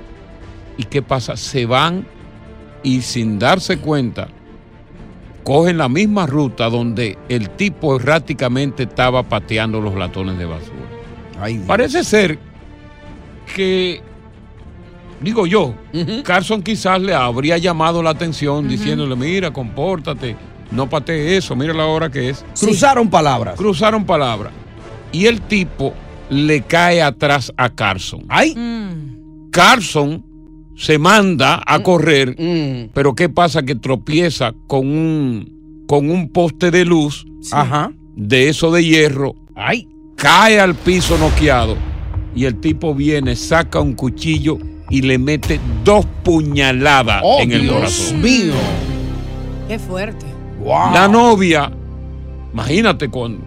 ¿Y 0.79 0.85
qué 0.85 1.03
pasa? 1.03 1.37
Se 1.37 1.67
van 1.67 2.07
y 2.83 3.01
sin 3.03 3.39
darse 3.39 3.79
cuenta, 3.79 4.29
cogen 5.47 5.79
la 5.79 5.89
misma 5.89 6.27
ruta 6.27 6.69
donde 6.69 7.17
el 7.29 7.51
tipo 7.51 7.95
erráticamente 7.95 8.83
estaba 8.83 9.23
pateando 9.23 9.81
los 9.81 9.95
latones 9.95 10.37
de 10.39 10.45
basura. 10.45 11.63
Parece 11.69 12.03
ser 12.03 12.37
que, 13.55 14.03
digo 15.21 15.47
yo, 15.47 15.73
Carson 16.25 16.65
quizás 16.65 17.01
le 17.01 17.15
habría 17.15 17.59
llamado 17.59 18.03
la 18.03 18.11
atención 18.11 18.67
diciéndole, 18.67 19.15
mira, 19.15 19.53
compórtate, 19.53 20.35
no 20.73 20.91
patee 20.91 21.37
eso, 21.37 21.55
mira 21.55 21.73
la 21.73 21.87
hora 21.87 22.11
que 22.11 22.31
es. 22.31 22.45
Cruzaron 22.59 23.09
palabras. 23.09 23.55
Cruzaron 23.55 24.05
palabras. 24.05 24.53
Y 25.13 25.27
el 25.27 25.41
tipo 25.43 25.95
le 26.29 26.63
cae 26.63 27.01
atrás 27.01 27.53
a 27.57 27.71
Carson. 27.71 28.25
¡Ay! 28.29 28.53
Carson 29.53 30.25
se 30.77 30.99
manda 30.99 31.63
a 31.67 31.83
correr, 31.83 32.37
pero 32.93 33.15
¿qué 33.15 33.29
pasa? 33.29 33.63
Que 33.63 33.75
tropieza 33.75 34.53
con 34.67 34.87
un, 34.89 35.85
con 35.87 36.11
un 36.11 36.29
poste 36.31 36.71
de 36.71 36.85
luz 36.85 37.27
Ajá. 37.53 37.93
de 38.15 38.49
eso 38.49 38.71
de 38.71 38.85
hierro. 38.85 39.35
¡Ay! 39.55 39.89
Cae 40.17 40.61
al 40.61 40.75
piso 40.75 41.17
noqueado 41.19 41.77
y 42.35 42.45
el 42.45 42.57
tipo 42.61 42.95
viene, 42.95 43.37
saca 43.37 43.81
un 43.81 43.95
cuchillo 43.95 44.59
y 44.91 45.03
le 45.03 45.19
mete 45.19 45.59
dos 45.85 46.07
puñaladas 46.23 47.21
Oh, 47.25 47.41
en 47.41 47.53
el 47.53 47.63
Dios 47.63 47.75
corazón. 47.75 48.21
mío. 48.21 48.53
Qué 49.69 49.79
fuerte. 49.79 50.27
La 50.93 51.07
novia, 51.09 51.71
imagínate, 52.53 53.11
con, 53.11 53.39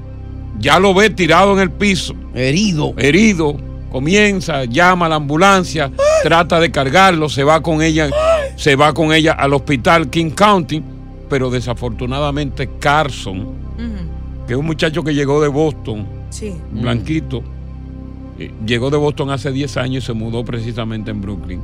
ya 0.60 0.80
lo 0.80 0.94
ve 0.94 1.10
tirado 1.10 1.54
en 1.54 1.60
el 1.60 1.72
piso. 1.72 2.14
Herido. 2.34 2.94
Herido. 2.98 3.56
Comienza, 3.92 4.66
llama 4.66 5.08
a 5.08 5.10
la 5.10 5.16
ambulancia, 5.16 5.92
trata 6.24 6.60
de 6.60 6.72
cargarlo, 6.72 7.30
se 7.30 7.44
va 7.44 7.62
con 7.62 7.82
ella, 7.82 8.10
se 8.56 8.76
va 8.76 8.94
con 8.94 9.14
ella 9.14 9.34
al 9.34 9.54
hospital 9.54 10.10
King 10.10 10.32
County, 10.32 10.82
pero 11.30 11.50
desafortunadamente 11.50 12.70
Carson, 12.80 13.48
que 14.48 14.54
es 14.54 14.60
un 14.60 14.66
muchacho 14.66 15.04
que 15.04 15.14
llegó 15.14 15.42
de 15.42 15.48
Boston, 15.48 16.08
Sí. 16.30 16.54
blanquito, 16.72 17.44
eh, 18.40 18.52
llegó 18.66 18.90
de 18.90 18.98
Boston 18.98 19.32
hace 19.32 19.52
10 19.52 19.78
años 19.78 20.04
y 20.04 20.08
se 20.08 20.14
mudó 20.14 20.44
precisamente 20.46 21.12
en 21.12 21.22
Brooklyn, 21.22 21.62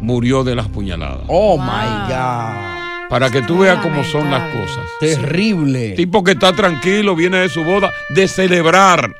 murió 0.00 0.44
de 0.44 0.54
las 0.54 0.68
puñaladas. 0.68 1.24
Oh 1.28 1.56
my 1.58 2.08
God. 2.08 2.78
Para 3.10 3.30
que 3.30 3.40
tú 3.40 3.58
veas 3.60 3.78
cómo 3.82 4.04
son 4.04 4.30
las 4.30 4.54
cosas. 4.54 4.84
Terrible. 5.00 5.92
Tipo 5.92 6.22
que 6.22 6.32
está 6.32 6.52
tranquilo, 6.52 7.16
viene 7.16 7.38
de 7.38 7.48
su 7.48 7.64
boda, 7.64 7.90
de 8.14 8.28
celebrar 8.28 9.10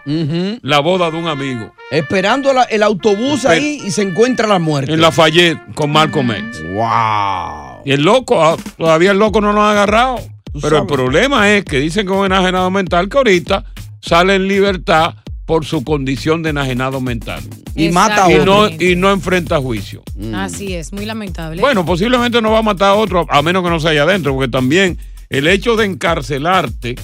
la 0.62 0.80
boda 0.80 1.10
de 1.10 1.16
un 1.16 1.26
amigo. 1.26 1.72
Esperando 1.90 2.52
la- 2.52 2.64
el 2.64 2.82
autobús 2.82 3.44
Esper- 3.44 3.48
ahí 3.50 3.80
y 3.84 3.90
se 3.90 4.02
encuentra 4.02 4.46
la 4.46 4.58
muerte. 4.58 4.92
En 4.92 5.00
Lafayette 5.00 5.58
con 5.74 5.90
Malcolm 5.90 6.30
X. 6.32 6.62
¡Wow! 6.74 7.82
Y 7.84 7.92
el 7.92 8.02
loco, 8.02 8.42
ah, 8.44 8.56
todavía 8.76 9.12
el 9.12 9.18
loco 9.18 9.40
no 9.40 9.52
lo 9.52 9.62
ha 9.62 9.70
agarrado. 9.72 10.18
Pero 10.60 10.78
el 10.78 10.86
problema 10.86 11.50
es 11.54 11.64
que 11.64 11.78
dicen 11.78 12.06
con 12.06 12.26
enajenado 12.26 12.70
mental 12.70 13.08
que 13.08 13.16
ahorita 13.18 13.64
sale 14.00 14.34
en 14.34 14.48
libertad 14.48 15.14
por 15.46 15.64
su 15.64 15.82
condición 15.84 16.42
de 16.42 16.50
enajenado 16.50 17.00
mental. 17.00 17.42
Y 17.74 17.88
mata 17.90 18.26
a 18.26 18.32
y 18.32 18.44
no, 18.44 18.56
otro. 18.58 18.84
y 18.84 18.96
no 18.96 19.10
enfrenta 19.10 19.58
juicio. 19.60 20.02
Así 20.34 20.74
es, 20.74 20.92
muy 20.92 21.06
lamentable. 21.06 21.60
Bueno, 21.62 21.86
posiblemente 21.86 22.42
no 22.42 22.50
va 22.50 22.58
a 22.58 22.62
matar 22.62 22.88
a 22.90 22.94
otro, 22.94 23.26
a 23.30 23.40
menos 23.40 23.62
que 23.62 23.70
no 23.70 23.80
se 23.80 23.88
haya 23.88 24.02
adentro, 24.02 24.34
porque 24.34 24.50
también 24.50 24.98
el 25.30 25.46
hecho 25.46 25.76
de 25.76 25.86
encarcelarte 25.86 26.96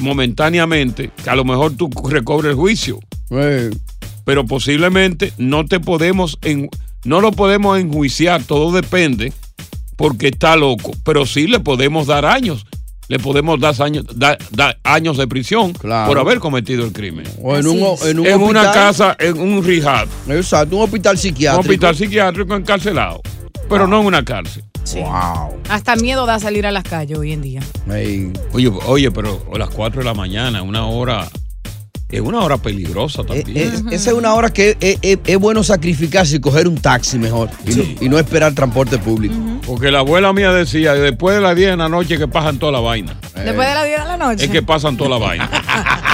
momentáneamente, 0.00 1.10
que 1.22 1.30
a 1.30 1.36
lo 1.36 1.44
mejor 1.44 1.76
tú 1.76 1.88
recobres 2.10 2.50
el 2.50 2.56
juicio, 2.56 2.98
pero 4.24 4.46
posiblemente 4.46 5.32
no 5.38 5.64
te 5.66 5.80
podemos, 5.80 6.38
en- 6.42 6.68
no 7.04 7.20
lo 7.20 7.32
podemos 7.32 7.78
enjuiciar, 7.78 8.42
todo 8.44 8.72
depende, 8.72 9.32
porque 9.96 10.28
está 10.28 10.56
loco, 10.56 10.92
pero 11.04 11.26
sí 11.26 11.46
le 11.46 11.60
podemos 11.60 12.06
dar 12.06 12.24
años. 12.24 12.66
Le 13.08 13.18
podemos 13.18 13.60
dar 13.60 13.74
años, 13.82 14.06
da- 14.14 14.38
da- 14.52 14.76
años 14.84 15.18
de 15.18 15.26
prisión 15.26 15.72
por 15.74 16.18
haber 16.18 16.38
cometido 16.38 16.84
el 16.84 16.92
crimen. 16.92 17.26
O 17.42 17.56
en 17.56 17.66
un, 17.66 17.78
en 18.06 18.20
un 18.20 18.26
En 18.26 18.40
una 18.40 18.60
hospital. 18.62 18.72
casa, 18.72 19.16
en 19.18 19.38
un 19.38 19.62
rehab. 19.62 20.08
Exacto, 20.28 20.76
un 20.76 20.82
hospital 20.84 21.16
Un 21.16 21.20
psiquiátrico. 21.20 21.60
hospital 21.60 21.96
psiquiátrico 21.96 22.54
encarcelado. 22.56 23.20
Pero 23.68 23.86
no 23.86 24.00
en 24.00 24.06
una 24.06 24.24
cárcel. 24.24 24.62
Wow. 24.94 25.60
Hasta 25.68 25.94
miedo 25.96 26.24
da 26.26 26.38
salir 26.38 26.64
a 26.66 26.70
las 26.72 26.84
calles 26.84 27.18
hoy 27.18 27.32
en 27.32 27.42
día. 27.42 27.60
Oye, 28.52 28.68
oye, 28.86 29.10
pero 29.10 29.44
a 29.54 29.58
las 29.58 29.70
4 29.70 30.00
de 30.00 30.04
la 30.04 30.14
mañana, 30.14 30.62
una 30.62 30.86
hora. 30.86 31.28
Es 32.12 32.20
una 32.20 32.40
hora 32.40 32.58
peligrosa 32.58 33.24
también. 33.24 33.56
Eh, 33.56 33.72
Esa 33.90 34.10
es 34.10 34.16
una 34.16 34.34
hora 34.34 34.52
que 34.52 34.76
es, 34.80 34.98
es- 35.02 35.18
es 35.26 35.38
bueno 35.38 35.64
sacrificarse 35.64 36.36
y 36.36 36.40
coger 36.40 36.68
un 36.68 36.76
taxi 36.76 37.18
mejor 37.18 37.48
y, 37.66 37.74
no, 37.74 37.84
y 38.02 38.08
no 38.08 38.18
esperar 38.18 38.52
transporte 38.54 38.98
público. 38.98 39.34
Porque 39.66 39.90
la 39.90 40.00
abuela 40.00 40.32
mía 40.32 40.52
decía, 40.52 40.92
después 40.94 41.34
de 41.36 41.40
las 41.42 41.56
10 41.56 41.70
de 41.70 41.76
la 41.78 41.88
noche 41.88 42.18
que 42.18 42.28
pasan 42.28 42.58
toda 42.58 42.70
la 42.72 42.80
vaina. 42.80 43.16
Después 43.34 43.66
de 43.66 43.74
las 43.74 43.84
10 43.86 43.98
de 44.00 44.04
la 44.06 44.16
noche. 44.18 44.44
Es 44.44 44.50
que 44.50 44.62
pasan 44.62 44.96
toda 44.96 45.10
la 45.10 45.18
vaina. 45.18 45.48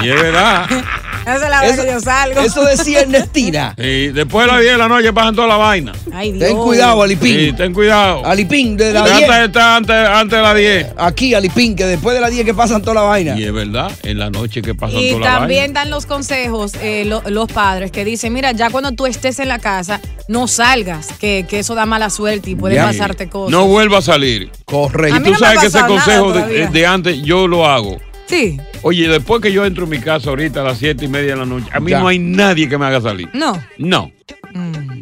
y 0.03 0.09
es 0.09 0.23
verdad. 0.23 0.67
Esa 1.37 1.45
es 1.45 1.51
la 1.51 1.59
hora 1.61 1.69
Eso- 1.69 1.83
que 1.85 1.91
yo 1.93 2.01
salgo. 2.01 2.41
Eso 2.41 2.65
decía 2.65 3.01
Ernestina. 3.01 3.75
Y 3.77 4.09
después 4.09 4.47
de 4.47 4.53
las 4.53 4.61
10 4.61 4.73
de 4.73 4.79
la 4.79 4.89
noche 4.89 5.13
pasan 5.13 5.35
toda 5.35 5.49
la 5.49 5.57
vaina. 5.57 5.93
Ay, 6.13 6.33
Dios. 6.33 6.49
Ten 6.49 6.57
cuidado, 6.57 7.03
Alipín. 7.03 7.37
Sí, 7.39 7.53
ten 7.53 7.73
cuidado. 7.75 8.25
Alipín, 8.25 8.77
de 8.77 8.93
la 8.93 9.05
Trata 9.05 9.19
10. 9.19 9.31
de 9.39 9.45
estar 9.45 9.77
antes, 9.77 9.97
antes 9.97 10.39
de 10.39 10.43
las 10.43 10.57
10. 10.57 10.87
Aquí, 10.97 11.35
Alipín, 11.35 11.77
que 11.77 11.85
después 11.87 12.15
de 12.15 12.21
las 12.21 12.31
10 12.31 12.45
que 12.45 12.55
pasan 12.55 12.81
toda 12.83 12.95
la 12.95 13.03
vaina. 13.03 13.39
Y 13.39 13.45
es 13.45 13.53
verdad, 13.53 13.91
en 14.03 14.19
la 14.19 14.31
noche 14.31 14.63
que 14.63 14.75
pasan 14.75 14.99
Y 15.01 15.11
toda 15.13 15.21
la 15.25 15.39
también 15.39 15.65
vaina. 15.67 15.81
dan 15.81 15.91
los 15.91 16.07
consejos 16.07 16.73
eh, 16.83 17.05
lo- 17.05 17.23
los 17.27 17.51
padres 17.53 17.91
que 17.91 18.05
dicen, 18.05 18.33
mira, 18.33 18.53
ya 18.53 18.71
cuando 18.71 18.93
tú 18.93 19.07
estés 19.07 19.39
en 19.39 19.49
la 19.49 19.59
casa, 19.59 20.01
no 20.29 20.47
salgas, 20.49 21.09
que, 21.19 21.47
que 21.49 21.61
eso 21.61 21.75
da 21.75 21.87
mala 21.87 22.11
suerte 22.11 22.51
y 22.51 22.55
puede 22.55 22.75
Ya. 22.77 22.85
pasarte 22.87 23.29
cosas. 23.29 23.51
No 23.53 23.67
vuelva 23.67 23.99
a 23.99 24.03
salir. 24.03 24.51
Correcto. 24.65 25.19
Y 25.19 25.23
tú 25.23 25.31
no 25.31 25.39
sabes 25.39 25.61
que 25.61 25.67
ese 25.67 25.81
consejo 25.87 26.33
de 26.33 26.87
antes 26.87 27.23
yo 27.23 27.47
lo 27.49 27.67
hago. 27.67 27.99
Sí. 28.27 28.59
Oye, 28.83 29.09
después 29.09 29.41
que 29.43 29.53
yo 29.53 29.65
entro 29.67 29.85
en 29.85 29.91
mi 29.91 29.99
casa 29.99 30.31
ahorita 30.31 30.61
a 30.61 30.65
las 30.65 30.79
siete 30.79 31.05
y 31.05 31.09
media 31.09 31.33
de 31.33 31.37
la 31.37 31.47
noche, 31.47 31.67
a 31.73 31.81
mí 31.81 31.91
Ya. 31.91 32.01
no 32.01 32.09
hay 32.09 32.19
nadie 32.19 32.69
que 32.69 32.79
me 32.79 32.87
haga 32.87 33.01
salir. 33.01 33.29
No. 33.35 33.61
No. 33.79 34.13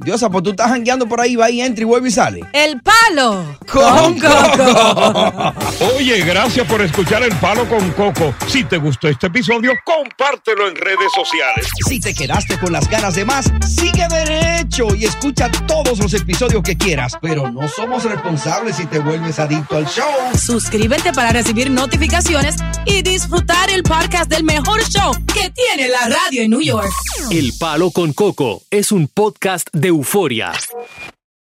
Diosa, 0.07 0.31
pues 0.31 0.45
tú 0.45 0.51
estás 0.51 0.69
jangueando 0.69 1.09
por 1.09 1.21
ahí, 1.21 1.35
va 1.35 1.51
y 1.51 1.61
entra 1.61 1.83
y 1.83 1.85
vuelve 1.85 2.09
y 2.09 2.13
sale. 2.13 2.41
El 2.53 2.81
palo. 2.81 3.59
Con 3.71 4.17
Oye, 5.97 6.21
gracias 6.25 6.67
por 6.69 6.81
escuchar 6.81 7.23
El 7.25 7.35
Palo 7.37 7.69
con 7.69 7.91
Coco. 7.93 8.33
Si 8.47 8.63
te 8.65 8.77
gustó 8.77 9.09
este 9.09 9.27
episodio, 9.27 9.73
compártelo 9.85 10.69
en 10.69 10.77
redes 10.77 11.11
sociales. 11.13 11.67
Si 11.89 11.99
te 11.99 12.15
quedaste 12.15 12.59
con 12.59 12.73
las 12.73 12.89
ganas 12.89 13.17
de 13.17 13.25
más, 13.25 13.53
sigue 13.67 14.07
derecho 14.09 14.95
y 14.95 15.05
escucha 15.07 15.51
todos 15.67 15.99
los 15.99 16.15
episodios 16.15 16.63
que 16.63 16.77
quieras. 16.77 17.15
Pero 17.21 17.51
no 17.51 17.69
somos 17.69 18.05
responsables 18.05 18.77
si 18.77 18.87
te 18.87 19.01
vuelves 19.01 19.39
adicto 19.41 19.77
al 19.77 19.87
show. 19.87 20.07
Suscríbete 20.39 21.13
para 21.13 21.33
recibir 21.33 21.71
notificaciones 21.71 22.57
y 22.85 23.03
disfrutar 23.03 23.71
el 23.71 23.83
podcast 23.83 24.31
del 24.31 24.45
mejor 24.45 24.85
show 24.85 25.13
que 25.35 25.51
tiene 25.51 25.89
la 25.89 26.09
radio 26.09 26.43
en 26.43 26.51
New 26.51 26.63
York. 26.63 26.91
El 27.31 27.53
Palo 27.59 27.91
con 27.91 28.13
Coco 28.13 28.63
es 28.71 28.93
un 28.93 29.09
podcast 29.19 29.71
de 29.73 29.89
euforia. 29.89 30.53